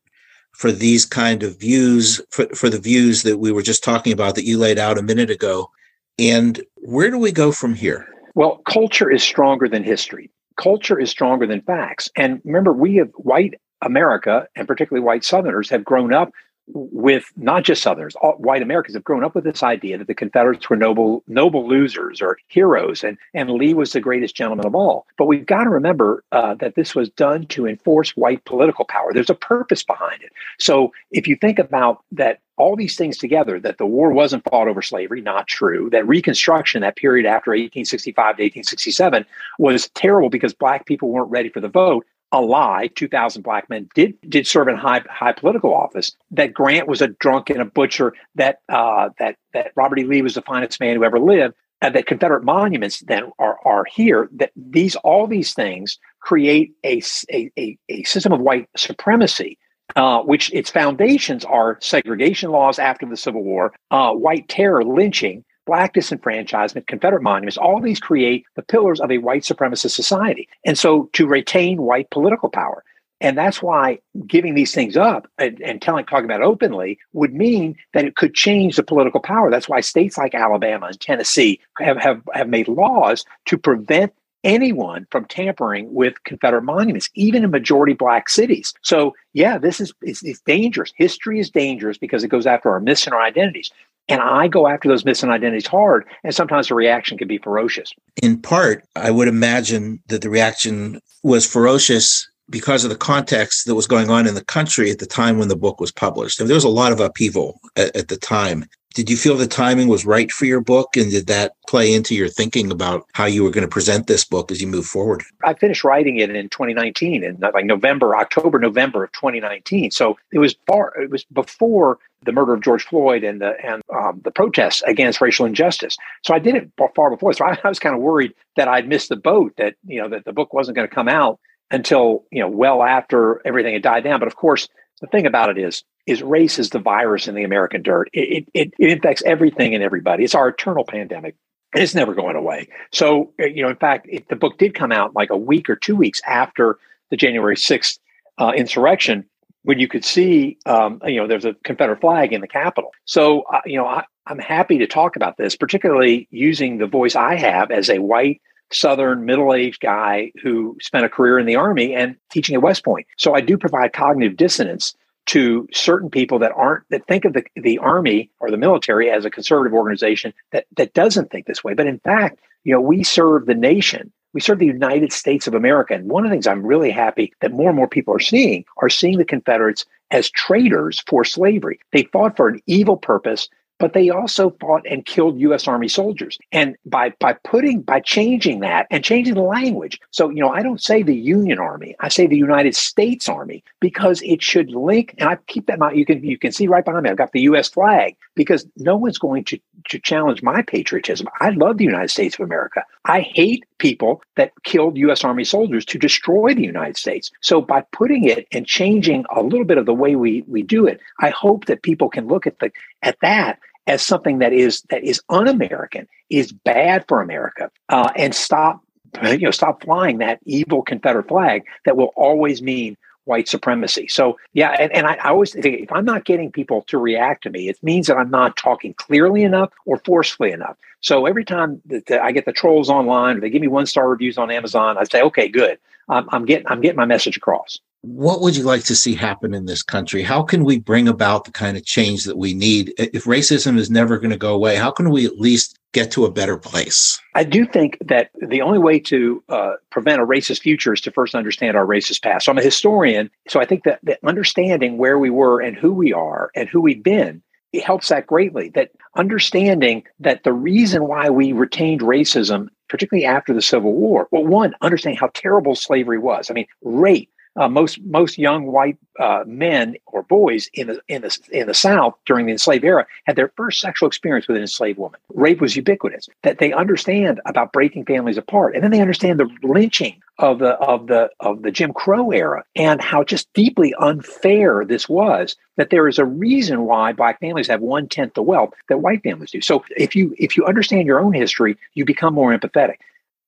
for 0.51 0.71
these 0.71 1.03
kind 1.03 1.41
of 1.41 1.59
views, 1.59 2.21
for, 2.29 2.45
for 2.49 2.69
the 2.69 2.79
views 2.79 3.23
that 3.23 3.39
we 3.39 3.51
were 3.51 3.63
just 3.63 3.83
talking 3.83 4.13
about 4.13 4.35
that 4.35 4.45
you 4.45 4.59
laid 4.59 4.77
out 4.77 4.99
a 4.99 5.01
minute 5.01 5.31
ago? 5.31 5.71
And 6.19 6.61
where 6.75 7.09
do 7.09 7.17
we 7.17 7.31
go 7.31 7.51
from 7.51 7.73
here? 7.73 8.07
Well, 8.35 8.61
culture 8.69 9.09
is 9.09 9.23
stronger 9.23 9.67
than 9.67 9.83
history. 9.83 10.29
Culture 10.59 10.99
is 10.99 11.09
stronger 11.09 11.47
than 11.47 11.61
facts. 11.61 12.09
And 12.17 12.41
remember, 12.43 12.73
we 12.73 12.97
have 12.97 13.11
white 13.15 13.53
America, 13.81 14.47
and 14.55 14.67
particularly 14.67 15.05
white 15.05 15.23
Southerners, 15.23 15.69
have 15.69 15.85
grown 15.85 16.13
up 16.13 16.31
with 16.73 17.31
not 17.35 17.63
just 17.63 17.81
Southerners, 17.81 18.15
all, 18.15 18.33
white 18.33 18.61
Americans 18.61 18.95
have 18.95 19.03
grown 19.03 19.23
up 19.23 19.35
with 19.35 19.43
this 19.43 19.63
idea 19.63 19.97
that 19.97 20.07
the 20.07 20.13
Confederates 20.13 20.69
were 20.69 20.75
noble, 20.75 21.23
noble 21.27 21.67
losers 21.67 22.21
or 22.21 22.37
heroes, 22.47 23.03
and 23.03 23.17
and 23.33 23.49
Lee 23.51 23.73
was 23.73 23.93
the 23.93 23.99
greatest 23.99 24.35
gentleman 24.35 24.65
of 24.65 24.75
all. 24.75 25.05
But 25.17 25.25
we've 25.25 25.45
got 25.45 25.63
to 25.63 25.69
remember 25.69 26.23
uh, 26.31 26.55
that 26.55 26.75
this 26.75 26.95
was 26.95 27.09
done 27.09 27.45
to 27.47 27.67
enforce 27.67 28.15
white 28.15 28.43
political 28.45 28.85
power. 28.85 29.13
There's 29.13 29.29
a 29.29 29.35
purpose 29.35 29.83
behind 29.83 30.21
it. 30.21 30.31
So 30.59 30.91
if 31.11 31.27
you 31.27 31.35
think 31.35 31.59
about 31.59 32.03
that, 32.11 32.39
all 32.57 32.75
these 32.75 32.97
things 32.97 33.17
together, 33.17 33.59
that 33.59 33.77
the 33.77 33.85
war 33.85 34.11
wasn't 34.11 34.43
fought 34.43 34.67
over 34.67 34.81
slavery, 34.81 35.21
not 35.21 35.47
true. 35.47 35.89
That 35.91 36.07
Reconstruction, 36.07 36.81
that 36.81 36.97
period 36.97 37.25
after 37.25 37.51
1865 37.51 38.15
to 38.15 38.43
1867, 38.43 39.25
was 39.57 39.89
terrible 39.89 40.29
because 40.29 40.53
black 40.53 40.85
people 40.85 41.09
weren't 41.09 41.31
ready 41.31 41.49
for 41.49 41.61
the 41.61 41.69
vote 41.69 42.05
a 42.31 42.41
lie 42.41 42.89
2000 42.95 43.41
black 43.41 43.69
men 43.69 43.87
did 43.95 44.13
did 44.27 44.45
serve 44.45 44.67
in 44.67 44.75
high 44.75 45.01
high 45.09 45.31
political 45.31 45.73
office 45.73 46.11
that 46.31 46.53
grant 46.53 46.87
was 46.87 47.01
a 47.01 47.07
drunk 47.07 47.49
and 47.49 47.61
a 47.61 47.65
butcher 47.65 48.13
that 48.35 48.59
uh, 48.69 49.09
that 49.19 49.35
that 49.53 49.71
robert 49.75 49.99
e. 49.99 50.03
Lee 50.03 50.21
was 50.21 50.35
the 50.35 50.41
finest 50.41 50.79
man 50.79 50.95
who 50.95 51.03
ever 51.03 51.19
lived 51.19 51.55
and 51.81 51.95
that 51.95 52.05
confederate 52.05 52.43
monuments 52.43 52.99
then 53.07 53.31
are 53.39 53.57
are 53.65 53.85
here 53.85 54.29
that 54.31 54.51
these 54.55 54.95
all 54.97 55.27
these 55.27 55.53
things 55.53 55.97
create 56.19 56.73
a 56.85 57.01
a, 57.31 57.77
a, 57.87 58.03
system 58.03 58.31
of 58.31 58.41
white 58.41 58.67
supremacy 58.77 59.57
uh, 59.95 60.21
which 60.21 60.53
its 60.53 60.69
foundations 60.69 61.43
are 61.45 61.77
segregation 61.81 62.51
laws 62.51 62.77
after 62.77 63.07
the 63.07 63.17
Civil 63.17 63.43
War, 63.43 63.73
uh, 63.89 64.11
white 64.13 64.47
terror, 64.47 64.83
lynching, 64.83 65.43
black 65.69 65.93
disenfranchisement, 65.93 66.87
Confederate 66.87 67.21
monuments, 67.21 67.55
all 67.55 67.79
these 67.79 67.99
create 67.99 68.43
the 68.55 68.63
pillars 68.63 68.99
of 68.99 69.11
a 69.11 69.19
white 69.19 69.43
supremacist 69.43 69.91
society. 69.91 70.49
And 70.65 70.75
so 70.75 71.11
to 71.13 71.27
retain 71.27 71.83
white 71.83 72.09
political 72.09 72.49
power. 72.49 72.83
And 73.21 73.37
that's 73.37 73.61
why 73.61 73.99
giving 74.25 74.55
these 74.55 74.73
things 74.73 74.97
up 74.97 75.27
and, 75.37 75.61
and 75.61 75.79
telling, 75.79 76.05
talking 76.05 76.25
about 76.25 76.41
it 76.41 76.45
openly 76.45 76.97
would 77.13 77.35
mean 77.35 77.75
that 77.93 78.05
it 78.05 78.15
could 78.15 78.33
change 78.33 78.77
the 78.77 78.83
political 78.83 79.19
power. 79.19 79.51
That's 79.51 79.69
why 79.69 79.81
states 79.81 80.17
like 80.17 80.33
Alabama 80.33 80.87
and 80.87 80.99
Tennessee 80.99 81.59
have, 81.77 81.97
have, 81.97 82.23
have 82.33 82.49
made 82.49 82.67
laws 82.67 83.23
to 83.45 83.55
prevent 83.55 84.11
anyone 84.43 85.05
from 85.11 85.25
tampering 85.25 85.93
with 85.93 86.23
Confederate 86.23 86.63
monuments, 86.63 87.09
even 87.13 87.43
in 87.43 87.51
majority 87.51 87.93
black 87.93 88.29
cities. 88.29 88.73
So, 88.81 89.13
yeah, 89.33 89.57
this 89.57 89.79
is 89.79 89.93
it's, 90.01 90.23
it's, 90.23 90.41
dangerous. 90.41 90.93
History 90.95 91.39
is 91.39 91.49
dangerous 91.49 91.97
because 91.97 92.23
it 92.23 92.29
goes 92.29 92.47
after 92.47 92.71
our 92.71 92.79
myths 92.79 93.05
and 93.05 93.13
our 93.13 93.21
identities. 93.21 93.69
And 94.09 94.21
I 94.21 94.47
go 94.47 94.67
after 94.67 94.89
those 94.89 95.05
missing 95.05 95.29
identities 95.29 95.67
hard. 95.67 96.05
And 96.23 96.33
sometimes 96.33 96.67
the 96.67 96.75
reaction 96.75 97.17
can 97.17 97.27
be 97.27 97.37
ferocious. 97.37 97.93
In 98.21 98.41
part, 98.41 98.83
I 98.95 99.11
would 99.11 99.27
imagine 99.27 100.01
that 100.07 100.21
the 100.21 100.29
reaction 100.29 100.99
was 101.23 101.45
ferocious 101.45 102.27
because 102.49 102.83
of 102.83 102.89
the 102.89 102.97
context 102.97 103.65
that 103.67 103.75
was 103.75 103.87
going 103.87 104.09
on 104.09 104.25
in 104.25 104.33
the 104.33 104.43
country 104.43 104.89
at 104.89 104.99
the 104.99 105.05
time 105.05 105.37
when 105.37 105.47
the 105.47 105.55
book 105.55 105.79
was 105.79 105.91
published. 105.91 106.39
Mean, 106.39 106.47
there 106.47 106.55
was 106.55 106.63
a 106.63 106.69
lot 106.69 106.91
of 106.91 106.99
upheaval 106.99 107.59
at, 107.75 107.95
at 107.95 108.07
the 108.07 108.17
time. 108.17 108.65
Did 108.99 109.09
you 109.09 109.15
feel 109.15 109.37
the 109.37 109.47
timing 109.47 109.87
was 109.87 110.05
right 110.05 110.29
for 110.29 110.43
your 110.43 110.59
book? 110.59 110.97
And 110.97 111.09
did 111.09 111.27
that 111.27 111.53
play 111.69 111.93
into 111.93 112.13
your 112.13 112.27
thinking 112.27 112.69
about 112.69 113.05
how 113.13 113.27
you 113.27 113.45
were 113.45 113.49
going 113.49 113.65
to 113.65 113.69
present 113.69 114.07
this 114.07 114.25
book 114.25 114.51
as 114.51 114.59
you 114.61 114.67
move 114.67 114.85
forward? 114.85 115.23
I 115.41 115.53
finished 115.53 115.85
writing 115.85 116.17
it 116.17 116.29
in 116.29 116.49
2019 116.49 117.23
in 117.23 117.37
like 117.39 117.63
November, 117.63 118.17
October, 118.17 118.59
November 118.59 119.05
of 119.05 119.13
2019. 119.13 119.91
So 119.91 120.17
it 120.33 120.39
was 120.39 120.57
far, 120.67 120.93
it 121.01 121.09
was 121.09 121.23
before 121.31 121.97
the 122.23 122.33
murder 122.33 122.53
of 122.53 122.61
George 122.61 122.83
Floyd 122.83 123.23
and 123.23 123.39
the 123.39 123.55
and 123.63 123.81
um, 123.89 124.19
the 124.25 124.31
protests 124.31 124.81
against 124.81 125.21
racial 125.21 125.45
injustice. 125.45 125.95
So 126.25 126.33
I 126.33 126.39
did 126.39 126.55
it 126.55 126.69
far 126.93 127.09
before. 127.09 127.31
So 127.31 127.45
I, 127.45 127.57
I 127.63 127.69
was 127.69 127.79
kind 127.79 127.95
of 127.95 128.01
worried 128.01 128.33
that 128.57 128.67
I'd 128.67 128.89
missed 128.89 129.07
the 129.07 129.15
boat. 129.15 129.53
That 129.55 129.75
you 129.87 130.01
know 130.01 130.09
that 130.09 130.25
the 130.25 130.33
book 130.33 130.53
wasn't 130.53 130.75
going 130.75 130.89
to 130.89 130.93
come 130.93 131.07
out 131.07 131.39
until 131.71 132.25
you 132.33 132.41
know 132.41 132.49
well 132.49 132.83
after 132.83 133.41
everything 133.47 133.75
had 133.75 133.81
died 133.81 134.03
down. 134.03 134.19
But 134.19 134.27
of 134.27 134.35
course, 134.35 134.67
the 134.99 135.07
thing 135.07 135.25
about 135.25 135.51
it 135.51 135.57
is 135.57 135.85
is 136.09 136.23
race 136.23 136.57
is 136.57 136.71
the 136.71 136.79
virus 136.79 137.27
in 137.27 137.35
the 137.35 137.43
American 137.43 137.81
dirt. 137.81 138.09
It 138.13 138.47
it, 138.53 138.73
it 138.79 138.91
infects 138.91 139.21
everything 139.23 139.75
and 139.75 139.83
everybody. 139.83 140.23
It's 140.23 140.35
our 140.35 140.49
eternal 140.49 140.83
pandemic. 140.83 141.35
It's 141.73 141.93
never 141.93 142.15
going 142.15 142.35
away. 142.35 142.67
So, 142.91 143.31
uh, 143.39 143.45
you 143.45 143.61
know, 143.61 143.69
in 143.69 143.75
fact, 143.75 144.07
it, 144.09 144.27
the 144.27 144.35
book 144.35 144.57
did 144.57 144.73
come 144.73 144.91
out 144.91 145.15
like 145.15 145.29
a 145.29 145.37
week 145.37 145.69
or 145.69 145.75
two 145.75 145.95
weeks 145.95 146.19
after 146.25 146.79
the 147.11 147.17
January 147.17 147.55
6th 147.55 147.99
uh, 148.39 148.53
insurrection 148.55 149.25
when 149.63 149.77
you 149.77 149.87
could 149.87 150.03
see, 150.03 150.57
um, 150.65 150.99
you 151.05 151.17
know, 151.17 151.27
there's 151.27 151.45
a 151.45 151.53
Confederate 151.63 152.01
flag 152.01 152.33
in 152.33 152.41
the 152.41 152.47
Capitol. 152.47 152.89
So, 153.05 153.41
uh, 153.41 153.61
you 153.65 153.77
know, 153.77 153.85
I, 153.85 154.03
I'm 154.25 154.39
happy 154.39 154.79
to 154.79 154.87
talk 154.87 155.15
about 155.15 155.37
this, 155.37 155.55
particularly 155.55 156.27
using 156.31 156.79
the 156.79 156.87
voice 156.87 157.15
I 157.15 157.35
have 157.35 157.69
as 157.69 157.89
a 157.89 157.99
white 157.99 158.41
Southern 158.71 159.25
middle 159.25 159.53
aged 159.53 159.81
guy 159.81 160.31
who 160.41 160.77
spent 160.81 161.05
a 161.05 161.09
career 161.09 161.39
in 161.39 161.45
the 161.45 161.55
Army 161.55 161.93
and 161.93 162.15
teaching 162.31 162.55
at 162.55 162.61
West 162.61 162.83
Point. 162.83 163.05
So 163.17 163.35
I 163.35 163.41
do 163.41 163.57
provide 163.57 163.93
cognitive 163.93 164.37
dissonance 164.37 164.95
to 165.29 165.67
certain 165.71 166.09
people 166.09 166.39
that 166.39 166.51
aren't 166.55 166.83
that 166.89 167.05
think 167.05 167.23
of 167.23 167.33
the, 167.33 167.43
the 167.55 167.77
army 167.77 168.31
or 168.39 168.49
the 168.49 168.57
military 168.57 169.11
as 169.11 169.25
a 169.25 169.29
conservative 169.29 169.73
organization 169.73 170.33
that 170.51 170.65
that 170.75 170.93
doesn't 170.93 171.29
think 171.29 171.45
this 171.45 171.63
way 171.63 171.73
but 171.73 171.85
in 171.87 171.99
fact 171.99 172.39
you 172.63 172.73
know 172.73 172.81
we 172.81 173.03
serve 173.03 173.45
the 173.45 173.53
nation 173.53 174.11
we 174.33 174.41
serve 174.41 174.59
the 174.59 174.65
United 174.65 175.11
States 175.11 175.47
of 175.47 175.55
America. 175.55 175.95
And 175.95 176.07
one 176.07 176.23
of 176.23 176.29
the 176.29 176.35
things 176.35 176.47
I'm 176.47 176.65
really 176.65 176.91
happy 176.91 177.33
that 177.41 177.51
more 177.51 177.69
and 177.69 177.75
more 177.75 177.87
people 177.87 178.13
are 178.13 178.19
seeing 178.19 178.63
are 178.77 178.89
seeing 178.89 179.17
the 179.17 179.25
Confederates 179.25 179.85
as 180.11 180.29
traitors 180.29 181.03
for 181.07 181.23
slavery. 181.23 181.79
They 181.91 182.03
fought 182.03 182.37
for 182.37 182.47
an 182.47 182.61
evil 182.67 182.97
purpose 182.97 183.49
but 183.79 183.93
they 183.93 184.09
also 184.09 184.51
fought 184.59 184.85
and 184.89 185.05
killed 185.05 185.39
U.S. 185.39 185.67
Army 185.67 185.87
soldiers. 185.87 186.37
And 186.51 186.75
by 186.85 187.13
by 187.19 187.33
putting 187.43 187.81
by 187.81 188.01
changing 188.01 188.59
that 188.59 188.87
and 188.91 189.03
changing 189.03 189.35
the 189.35 189.41
language, 189.41 189.99
so 190.11 190.29
you 190.29 190.41
know 190.41 190.49
I 190.49 190.61
don't 190.61 190.81
say 190.81 191.01
the 191.01 191.15
Union 191.15 191.59
Army, 191.59 191.95
I 191.99 192.09
say 192.09 192.27
the 192.27 192.37
United 192.37 192.75
States 192.75 193.27
Army 193.29 193.63
because 193.79 194.21
it 194.21 194.43
should 194.43 194.69
link. 194.71 195.15
And 195.17 195.29
I 195.29 195.37
keep 195.47 195.67
that 195.67 195.73
in 195.73 195.79
mind. 195.79 195.97
You 195.97 196.05
can 196.05 196.23
you 196.23 196.37
can 196.37 196.51
see 196.51 196.67
right 196.67 196.85
behind 196.85 197.03
me. 197.03 197.09
I've 197.09 197.17
got 197.17 197.31
the 197.31 197.41
U.S. 197.41 197.69
flag 197.69 198.15
because 198.35 198.67
no 198.77 198.97
one's 198.97 199.17
going 199.17 199.45
to 199.45 199.59
to 199.89 199.99
challenge 199.99 200.43
my 200.43 200.61
patriotism. 200.61 201.27
I 201.39 201.49
love 201.51 201.77
the 201.77 201.85
United 201.85 202.09
States 202.09 202.35
of 202.35 202.45
America. 202.45 202.83
I 203.05 203.21
hate 203.21 203.65
people 203.79 204.21
that 204.35 204.51
killed 204.63 204.97
U.S. 204.97 205.23
Army 205.23 205.43
soldiers 205.43 205.85
to 205.85 205.97
destroy 205.97 206.53
the 206.53 206.63
United 206.63 206.97
States. 206.97 207.31
So 207.41 207.61
by 207.61 207.83
putting 207.91 208.25
it 208.25 208.47
and 208.51 208.65
changing 208.65 209.25
a 209.35 209.41
little 209.41 209.65
bit 209.65 209.77
of 209.77 209.85
the 209.85 209.93
way 209.93 210.15
we 210.15 210.43
we 210.47 210.61
do 210.61 210.85
it, 210.85 210.99
I 211.19 211.29
hope 211.29 211.65
that 211.65 211.81
people 211.81 212.09
can 212.09 212.27
look 212.27 212.45
at 212.45 212.59
the 212.59 212.71
at 213.01 213.17
that 213.21 213.59
as 213.87 214.03
something 214.03 214.37
that 214.39 214.53
is 214.53 214.83
that 214.89 215.03
is 215.03 215.21
un-American, 215.29 216.07
is 216.29 216.51
bad 216.51 217.05
for 217.07 217.21
America, 217.21 217.71
uh, 217.89 218.11
and 218.15 218.35
stop 218.35 218.81
you 219.23 219.39
know 219.39 219.51
stop 219.51 219.83
flying 219.83 220.19
that 220.19 220.39
evil 220.45 220.81
Confederate 220.81 221.27
flag 221.27 221.63
that 221.85 221.97
will 221.97 222.13
always 222.15 222.61
mean 222.61 222.95
white 223.29 223.47
supremacy. 223.47 224.07
So 224.07 224.37
yeah, 224.53 224.75
and, 224.79 224.91
and 224.91 225.07
I, 225.07 225.13
I, 225.23 225.29
always 225.29 225.53
think 225.53 225.65
if 225.65 225.91
I'm 225.91 226.03
not 226.03 226.25
getting 226.25 226.51
people 226.51 226.81
to 226.87 226.97
react 226.97 227.43
to 227.43 227.49
me, 227.49 227.69
it 227.69 227.81
means 227.81 228.07
that 228.07 228.17
I'm 228.17 228.31
not 228.31 228.57
talking 228.57 228.93
clearly 228.95 229.43
enough 229.43 229.71
or 229.85 229.97
forcefully 229.99 230.51
enough. 230.51 230.75
So 231.01 231.25
every 231.25 231.45
time 231.45 231.81
that 231.85 232.11
I 232.11 232.31
get 232.31 232.45
the 232.45 232.51
trolls 232.51 232.89
online, 232.89 233.39
they 233.39 233.49
give 233.49 233.61
me 233.61 233.67
one 233.67 233.85
star 233.85 234.09
reviews 234.09 234.37
on 234.37 234.51
Amazon, 234.51 234.97
I 234.97 235.03
say, 235.05 235.21
okay, 235.21 235.47
good. 235.47 235.77
I'm 236.09 236.43
getting 236.45 236.67
I'm 236.67 236.81
getting 236.81 236.97
my 236.97 237.05
message 237.05 237.37
across 237.37 237.79
what 238.01 238.41
would 238.41 238.55
you 238.55 238.63
like 238.63 238.83
to 238.85 238.95
see 238.95 239.13
happen 239.13 239.53
in 239.53 239.65
this 239.65 239.83
country? 239.83 240.21
How 240.23 240.41
can 240.41 240.63
we 240.63 240.79
bring 240.79 241.07
about 241.07 241.43
the 241.43 241.51
kind 241.51 241.75
of 241.75 241.85
change 241.85 242.23
that 242.25 242.37
we 242.37 242.53
need? 242.53 242.93
If 242.97 243.25
racism 243.25 243.77
is 243.77 243.89
never 243.89 244.17
going 244.17 244.29
to 244.31 244.37
go 244.37 244.53
away, 244.53 244.75
how 244.75 244.91
can 244.91 245.09
we 245.09 245.25
at 245.25 245.37
least 245.37 245.77
get 245.91 246.11
to 246.11 246.25
a 246.25 246.31
better 246.31 246.57
place? 246.57 247.19
I 247.35 247.43
do 247.43 247.65
think 247.65 247.97
that 248.01 248.29
the 248.47 248.61
only 248.61 248.79
way 248.79 248.99
to 248.99 249.43
uh, 249.49 249.73
prevent 249.89 250.21
a 250.21 250.25
racist 250.25 250.61
future 250.61 250.93
is 250.93 251.01
to 251.01 251.11
first 251.11 251.35
understand 251.35 251.75
our 251.75 251.85
racist 251.85 252.21
past. 252.23 252.45
So 252.45 252.51
I'm 252.51 252.57
a 252.57 252.63
historian, 252.63 253.29
so 253.47 253.59
I 253.59 253.65
think 253.65 253.83
that, 253.83 253.99
that 254.03 254.19
understanding 254.23 254.97
where 254.97 255.19
we 255.19 255.29
were 255.29 255.59
and 255.59 255.75
who 255.75 255.91
we 255.91 256.13
are 256.13 256.51
and 256.55 256.69
who 256.69 256.81
we've 256.81 257.03
been 257.03 257.41
it 257.71 257.83
helps 257.83 258.09
that 258.09 258.27
greatly. 258.27 258.69
That 258.69 258.91
understanding 259.15 260.03
that 260.19 260.43
the 260.43 260.53
reason 260.53 261.07
why 261.07 261.29
we 261.29 261.51
retained 261.51 262.01
racism, 262.01 262.67
particularly 262.87 263.25
after 263.25 263.53
the 263.53 263.61
Civil 263.61 263.93
War, 263.93 264.27
well, 264.31 264.45
one, 264.45 264.73
understanding 264.81 265.19
how 265.19 265.29
terrible 265.33 265.75
slavery 265.75 266.17
was. 266.17 266.49
I 266.49 266.53
mean, 266.53 266.65
rape, 266.81 267.29
uh, 267.55 267.67
most 267.67 268.01
most 268.03 268.37
young 268.37 268.67
white 268.67 268.97
uh, 269.19 269.43
men 269.45 269.95
or 270.07 270.23
boys 270.23 270.69
in 270.73 270.87
the 270.87 271.01
in 271.07 271.21
the 271.21 271.37
in 271.51 271.67
the 271.67 271.73
South 271.73 272.15
during 272.25 272.45
the 272.45 272.51
enslaved 272.51 272.85
era 272.85 273.05
had 273.25 273.35
their 273.35 273.51
first 273.55 273.79
sexual 273.79 274.07
experience 274.07 274.47
with 274.47 274.57
an 274.57 274.61
enslaved 274.61 274.99
woman. 274.99 275.19
Rape 275.33 275.61
was 275.61 275.75
ubiquitous. 275.75 276.29
That 276.43 276.59
they 276.59 276.71
understand 276.71 277.41
about 277.45 277.73
breaking 277.73 278.05
families 278.05 278.37
apart, 278.37 278.75
and 278.75 278.83
then 278.83 278.91
they 278.91 279.01
understand 279.01 279.39
the 279.39 279.49
lynching 279.63 280.21
of 280.37 280.59
the 280.59 280.73
of 280.75 281.07
the 281.07 281.29
of 281.39 281.63
the 281.63 281.71
Jim 281.71 281.93
Crow 281.93 282.31
era 282.31 282.63
and 282.75 283.01
how 283.01 283.23
just 283.23 283.51
deeply 283.53 283.93
unfair 283.99 284.85
this 284.85 285.09
was. 285.09 285.55
That 285.75 285.89
there 285.89 286.07
is 286.07 286.19
a 286.19 286.25
reason 286.25 286.85
why 286.85 287.13
black 287.13 287.39
families 287.39 287.67
have 287.67 287.81
one 287.81 288.07
tenth 288.07 288.33
the 288.35 288.43
wealth 288.43 288.73
that 288.89 288.99
white 288.99 289.23
families 289.23 289.51
do. 289.51 289.61
So 289.61 289.83
if 289.97 290.15
you 290.15 290.35
if 290.37 290.55
you 290.55 290.65
understand 290.65 291.07
your 291.07 291.19
own 291.19 291.33
history, 291.33 291.77
you 291.93 292.05
become 292.05 292.33
more 292.33 292.57
empathetic. 292.57 292.97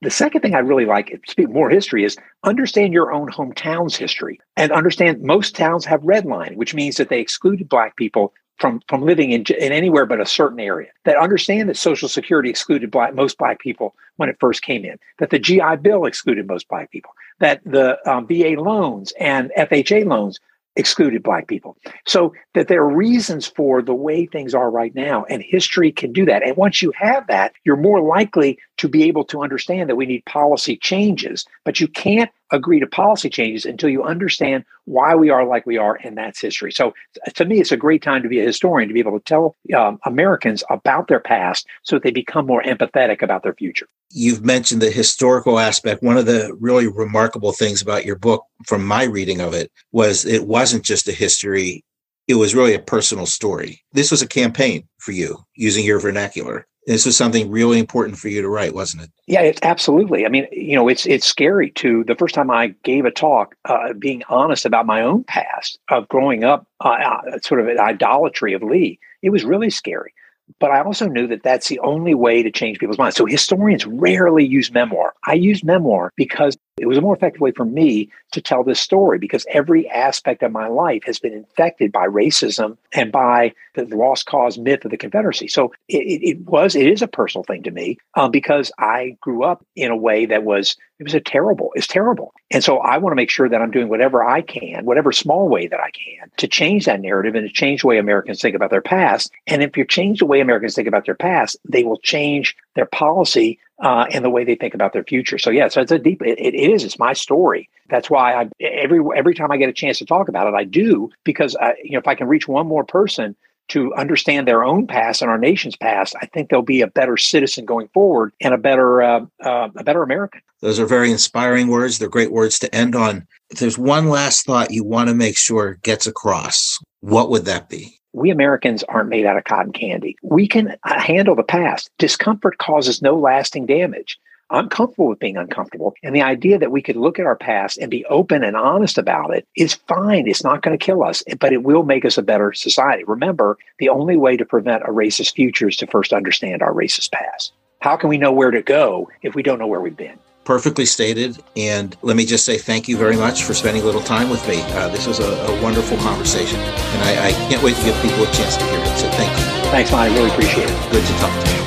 The 0.01 0.09
second 0.09 0.41
thing 0.41 0.55
I 0.55 0.59
really 0.59 0.85
like, 0.85 1.21
speak 1.27 1.49
more 1.49 1.69
history, 1.69 2.03
is 2.03 2.17
understand 2.43 2.91
your 2.91 3.13
own 3.13 3.29
hometown's 3.29 3.95
history 3.95 4.39
and 4.57 4.71
understand 4.71 5.21
most 5.21 5.55
towns 5.55 5.85
have 5.85 6.01
redlining, 6.01 6.55
which 6.55 6.73
means 6.73 6.97
that 6.97 7.09
they 7.09 7.19
excluded 7.19 7.69
Black 7.69 7.95
people 7.95 8.33
from, 8.57 8.81
from 8.87 9.03
living 9.03 9.31
in, 9.31 9.43
in 9.59 9.71
anywhere 9.71 10.05
but 10.05 10.19
a 10.19 10.25
certain 10.25 10.59
area. 10.59 10.89
That 11.05 11.17
understand 11.17 11.69
that 11.69 11.77
Social 11.77 12.09
Security 12.09 12.49
excluded 12.49 12.89
black, 12.91 13.13
most 13.13 13.37
Black 13.37 13.59
people 13.59 13.95
when 14.17 14.29
it 14.29 14.37
first 14.39 14.61
came 14.61 14.85
in, 14.85 14.97
that 15.19 15.31
the 15.31 15.39
GI 15.39 15.77
Bill 15.81 16.05
excluded 16.05 16.47
most 16.47 16.67
Black 16.67 16.91
people, 16.91 17.11
that 17.39 17.61
the 17.65 17.97
um, 18.09 18.27
VA 18.27 18.59
loans 18.59 19.13
and 19.19 19.51
FHA 19.57 20.05
loans 20.05 20.39
excluded 20.75 21.21
black 21.21 21.47
people. 21.47 21.75
So 22.07 22.33
that 22.53 22.67
there 22.67 22.81
are 22.81 22.89
reasons 22.89 23.45
for 23.45 23.81
the 23.81 23.93
way 23.93 24.25
things 24.25 24.55
are 24.55 24.71
right 24.71 24.95
now 24.95 25.25
and 25.25 25.43
history 25.43 25.91
can 25.91 26.13
do 26.13 26.25
that. 26.25 26.43
And 26.43 26.55
once 26.55 26.81
you 26.81 26.93
have 26.95 27.27
that 27.27 27.53
you're 27.65 27.75
more 27.75 28.01
likely 28.01 28.57
to 28.81 28.87
be 28.87 29.03
able 29.03 29.23
to 29.23 29.43
understand 29.43 29.87
that 29.87 29.95
we 29.95 30.07
need 30.07 30.25
policy 30.25 30.75
changes 30.75 31.45
but 31.65 31.79
you 31.79 31.87
can't 31.87 32.31
agree 32.51 32.79
to 32.79 32.87
policy 32.87 33.29
changes 33.29 33.63
until 33.63 33.89
you 33.89 34.03
understand 34.03 34.65
why 34.85 35.13
we 35.13 35.29
are 35.29 35.45
like 35.45 35.67
we 35.67 35.77
are 35.77 35.99
and 36.03 36.17
that's 36.17 36.41
history 36.41 36.71
so 36.71 36.91
to 37.35 37.45
me 37.45 37.61
it's 37.61 37.71
a 37.71 37.77
great 37.77 38.01
time 38.01 38.23
to 38.23 38.27
be 38.27 38.39
a 38.39 38.45
historian 38.45 38.87
to 38.87 38.93
be 38.93 38.99
able 38.99 39.19
to 39.19 39.23
tell 39.23 39.55
um, 39.77 39.99
americans 40.05 40.63
about 40.71 41.07
their 41.07 41.19
past 41.19 41.67
so 41.83 41.95
that 41.95 42.01
they 42.01 42.09
become 42.09 42.47
more 42.47 42.63
empathetic 42.63 43.21
about 43.21 43.43
their 43.43 43.53
future 43.53 43.85
you've 44.13 44.43
mentioned 44.43 44.81
the 44.81 44.91
historical 44.91 45.57
aspect. 45.57 46.03
One 46.03 46.17
of 46.17 46.25
the 46.25 46.53
really 46.59 46.85
remarkable 46.87 47.53
things 47.53 47.81
about 47.81 48.05
your 48.05 48.17
book, 48.17 48.43
from 48.65 48.85
my 48.85 49.03
reading 49.03 49.39
of 49.39 49.53
it, 49.53 49.71
was 49.93 50.25
it 50.25 50.47
wasn't 50.47 50.83
just 50.83 51.07
a 51.07 51.13
history, 51.13 51.85
it 52.27 52.35
was 52.35 52.55
really 52.55 52.73
a 52.73 52.79
personal 52.79 53.25
story. 53.25 53.83
This 53.93 54.11
was 54.11 54.21
a 54.21 54.27
campaign 54.27 54.87
for 54.99 55.11
you 55.11 55.37
using 55.55 55.85
your 55.85 55.99
vernacular. 55.99 56.67
This 56.87 57.05
was 57.05 57.15
something 57.15 57.51
really 57.51 57.77
important 57.77 58.17
for 58.17 58.27
you 58.27 58.41
to 58.41 58.49
write, 58.49 58.73
wasn't 58.73 59.03
it? 59.03 59.11
Yeah, 59.27 59.41
it's 59.41 59.59
absolutely. 59.61 60.25
I 60.25 60.29
mean, 60.29 60.47
you 60.51 60.75
know, 60.75 60.87
it's 60.87 61.05
it's 61.05 61.27
scary 61.27 61.69
to 61.71 62.03
the 62.05 62.15
first 62.15 62.33
time 62.33 62.49
I 62.49 62.73
gave 62.83 63.05
a 63.05 63.11
talk, 63.11 63.55
uh, 63.65 63.93
being 63.93 64.23
honest 64.29 64.65
about 64.65 64.87
my 64.87 65.01
own 65.01 65.23
past 65.23 65.77
of 65.89 66.07
growing 66.07 66.43
up, 66.43 66.65
uh, 66.83 66.89
uh 66.89 67.39
sort 67.43 67.61
of 67.61 67.67
an 67.67 67.79
idolatry 67.79 68.53
of 68.53 68.63
Lee. 68.63 68.99
It 69.21 69.29
was 69.29 69.43
really 69.43 69.69
scary 69.69 70.13
but 70.59 70.71
I 70.71 70.81
also 70.81 71.07
knew 71.07 71.27
that 71.27 71.43
that's 71.43 71.67
the 71.67 71.79
only 71.79 72.13
way 72.13 72.43
to 72.43 72.51
change 72.51 72.79
people's 72.79 72.97
minds. 72.97 73.15
So 73.15 73.25
historians 73.25 73.85
rarely 73.85 74.45
use 74.45 74.71
memoir. 74.71 75.13
I 75.25 75.33
use 75.33 75.63
memoir 75.63 76.11
because 76.15 76.57
it 76.77 76.87
was 76.87 76.97
a 76.97 77.01
more 77.01 77.15
effective 77.15 77.41
way 77.41 77.51
for 77.51 77.65
me 77.65 78.09
to 78.31 78.41
tell 78.41 78.63
this 78.63 78.79
story 78.79 79.19
because 79.19 79.45
every 79.49 79.89
aspect 79.89 80.41
of 80.41 80.51
my 80.51 80.67
life 80.67 81.03
has 81.05 81.19
been 81.19 81.33
infected 81.33 81.91
by 81.91 82.07
racism 82.07 82.77
and 82.93 83.11
by 83.11 83.53
the 83.75 83.85
lost 83.85 84.25
cause 84.25 84.57
myth 84.57 84.83
of 84.85 84.91
the 84.91 84.97
Confederacy. 84.97 85.47
So 85.47 85.73
it, 85.87 85.97
it 85.97 86.39
was, 86.41 86.75
it 86.75 86.87
is 86.87 87.01
a 87.01 87.07
personal 87.07 87.43
thing 87.43 87.63
to 87.63 87.71
me 87.71 87.97
um, 88.15 88.31
because 88.31 88.71
I 88.79 89.17
grew 89.21 89.43
up 89.43 89.65
in 89.75 89.91
a 89.91 89.95
way 89.95 90.25
that 90.25 90.43
was, 90.43 90.75
it 91.01 91.05
was 91.05 91.15
a 91.15 91.19
terrible, 91.19 91.71
it's 91.73 91.87
terrible. 91.87 92.31
And 92.51 92.63
so 92.63 92.77
I 92.77 92.99
want 92.99 93.11
to 93.11 93.15
make 93.15 93.31
sure 93.31 93.49
that 93.49 93.59
I'm 93.59 93.71
doing 93.71 93.89
whatever 93.89 94.23
I 94.23 94.41
can, 94.41 94.85
whatever 94.85 95.11
small 95.11 95.49
way 95.49 95.65
that 95.65 95.79
I 95.79 95.89
can 95.89 96.29
to 96.37 96.47
change 96.47 96.85
that 96.85 97.01
narrative 97.01 97.33
and 97.33 97.47
to 97.47 97.51
change 97.51 97.81
the 97.81 97.87
way 97.87 97.97
Americans 97.97 98.39
think 98.39 98.55
about 98.55 98.69
their 98.69 98.83
past. 98.83 99.31
And 99.47 99.63
if 99.63 99.75
you 99.75 99.83
change 99.83 100.19
the 100.19 100.27
way 100.27 100.41
Americans 100.41 100.75
think 100.75 100.87
about 100.87 101.07
their 101.07 101.15
past, 101.15 101.57
they 101.67 101.83
will 101.83 101.97
change 101.97 102.55
their 102.75 102.85
policy 102.85 103.57
uh, 103.79 104.05
and 104.11 104.23
the 104.23 104.29
way 104.29 104.43
they 104.43 104.53
think 104.53 104.75
about 104.75 104.93
their 104.93 105.03
future. 105.03 105.39
So 105.39 105.49
yeah, 105.49 105.69
so 105.69 105.81
it's 105.81 105.91
a 105.91 105.97
deep. 105.97 106.21
It, 106.21 106.37
it 106.37 106.53
is. 106.53 106.83
It's 106.83 106.99
my 106.99 107.13
story. 107.13 107.67
That's 107.89 108.11
why 108.11 108.35
I 108.35 108.49
every 108.61 108.99
every 109.17 109.33
time 109.33 109.51
I 109.51 109.57
get 109.57 109.69
a 109.69 109.73
chance 109.73 109.97
to 109.97 110.05
talk 110.05 110.29
about 110.29 110.45
it, 110.45 110.53
I 110.53 110.65
do 110.65 111.09
because 111.23 111.55
I, 111.55 111.73
you 111.83 111.93
know 111.93 111.99
if 111.99 112.07
I 112.07 112.13
can 112.13 112.27
reach 112.27 112.47
one 112.47 112.67
more 112.67 112.83
person 112.83 113.35
to 113.71 113.93
understand 113.95 114.47
their 114.47 114.63
own 114.63 114.87
past 114.87 115.21
and 115.21 115.29
our 115.29 115.37
nation's 115.37 115.75
past, 115.75 116.15
I 116.21 116.25
think 116.27 116.49
they'll 116.49 116.61
be 116.61 116.81
a 116.81 116.87
better 116.87 117.17
citizen 117.17 117.65
going 117.65 117.87
forward 117.89 118.33
and 118.41 118.53
a 118.53 118.57
better 118.57 119.01
uh, 119.01 119.25
uh, 119.43 119.69
a 119.75 119.83
better 119.83 120.03
American. 120.03 120.41
Those 120.61 120.79
are 120.79 120.85
very 120.85 121.11
inspiring 121.11 121.67
words. 121.67 121.97
They're 121.97 122.09
great 122.09 122.31
words 122.31 122.59
to 122.59 122.73
end 122.73 122.95
on. 122.95 123.27
If 123.49 123.59
there's 123.59 123.77
one 123.77 124.09
last 124.09 124.45
thought 124.45 124.71
you 124.71 124.83
want 124.83 125.09
to 125.09 125.15
make 125.15 125.37
sure 125.37 125.79
gets 125.83 126.07
across, 126.07 126.77
what 126.99 127.29
would 127.29 127.45
that 127.45 127.67
be? 127.67 127.97
we 128.13 128.29
Americans 128.29 128.83
aren't 128.83 129.09
made 129.09 129.25
out 129.25 129.37
of 129.37 129.45
cotton 129.45 129.71
candy. 129.71 130.17
We 130.21 130.47
can 130.47 130.75
uh, 130.83 130.99
handle 130.99 131.35
the 131.35 131.43
past. 131.43 131.89
Discomfort 131.97 132.57
causes 132.57 133.01
no 133.01 133.17
lasting 133.17 133.65
damage. 133.65 134.19
I'm 134.51 134.69
comfortable 134.69 135.07
with 135.07 135.19
being 135.19 135.37
uncomfortable. 135.37 135.95
And 136.03 136.15
the 136.15 136.21
idea 136.21 136.59
that 136.59 136.71
we 136.71 136.81
could 136.81 136.97
look 136.97 137.19
at 137.19 137.25
our 137.25 137.35
past 137.35 137.77
and 137.77 137.89
be 137.89 138.05
open 138.05 138.43
and 138.43 138.57
honest 138.57 138.97
about 138.97 139.33
it 139.33 139.47
is 139.55 139.75
fine. 139.87 140.27
It's 140.27 140.43
not 140.43 140.61
going 140.61 140.77
to 140.77 140.85
kill 140.85 141.03
us, 141.03 141.23
but 141.39 141.53
it 141.53 141.63
will 141.63 141.83
make 141.83 142.05
us 142.05 142.17
a 142.17 142.23
better 142.23 142.51
society. 142.53 143.03
Remember, 143.05 143.57
the 143.79 143.89
only 143.89 144.17
way 144.17 144.35
to 144.37 144.45
prevent 144.45 144.83
a 144.83 144.91
racist 144.91 145.35
future 145.35 145.69
is 145.69 145.77
to 145.77 145.87
first 145.87 146.13
understand 146.13 146.61
our 146.61 146.73
racist 146.73 147.11
past. 147.11 147.53
How 147.79 147.95
can 147.95 148.09
we 148.09 148.17
know 148.17 148.31
where 148.31 148.51
to 148.51 148.61
go 148.61 149.09
if 149.21 149.33
we 149.33 149.41
don't 149.41 149.57
know 149.57 149.67
where 149.67 149.81
we've 149.81 149.97
been? 149.97 150.19
perfectly 150.43 150.85
stated. 150.85 151.41
And 151.55 151.95
let 152.01 152.17
me 152.17 152.25
just 152.25 152.45
say 152.45 152.57
thank 152.57 152.87
you 152.87 152.97
very 152.97 153.15
much 153.15 153.43
for 153.43 153.53
spending 153.53 153.83
a 153.83 153.85
little 153.85 154.01
time 154.01 154.29
with 154.29 154.45
me. 154.47 154.61
Uh, 154.73 154.89
this 154.89 155.07
was 155.07 155.19
a, 155.19 155.23
a, 155.23 155.61
wonderful 155.61 155.97
conversation, 155.97 156.59
and 156.59 157.03
I, 157.03 157.27
I, 157.27 157.31
can't 157.49 157.63
wait 157.63 157.75
to 157.75 157.83
give 157.83 157.95
people 158.01 158.23
a 158.23 158.31
chance 158.33 158.57
to 158.57 158.63
hear 158.65 158.79
it. 158.79 158.97
So 158.97 159.07
thank 159.11 159.29
you. 159.29 159.71
Thanks, 159.71 159.91
Mike. 159.91 160.11
I 160.11 160.15
really 160.15 160.31
appreciate 160.31 160.69
it. 160.69 160.91
Good 160.91 161.05
to 161.05 161.13
talk 161.19 161.45
to 161.45 161.51
you. 161.53 161.60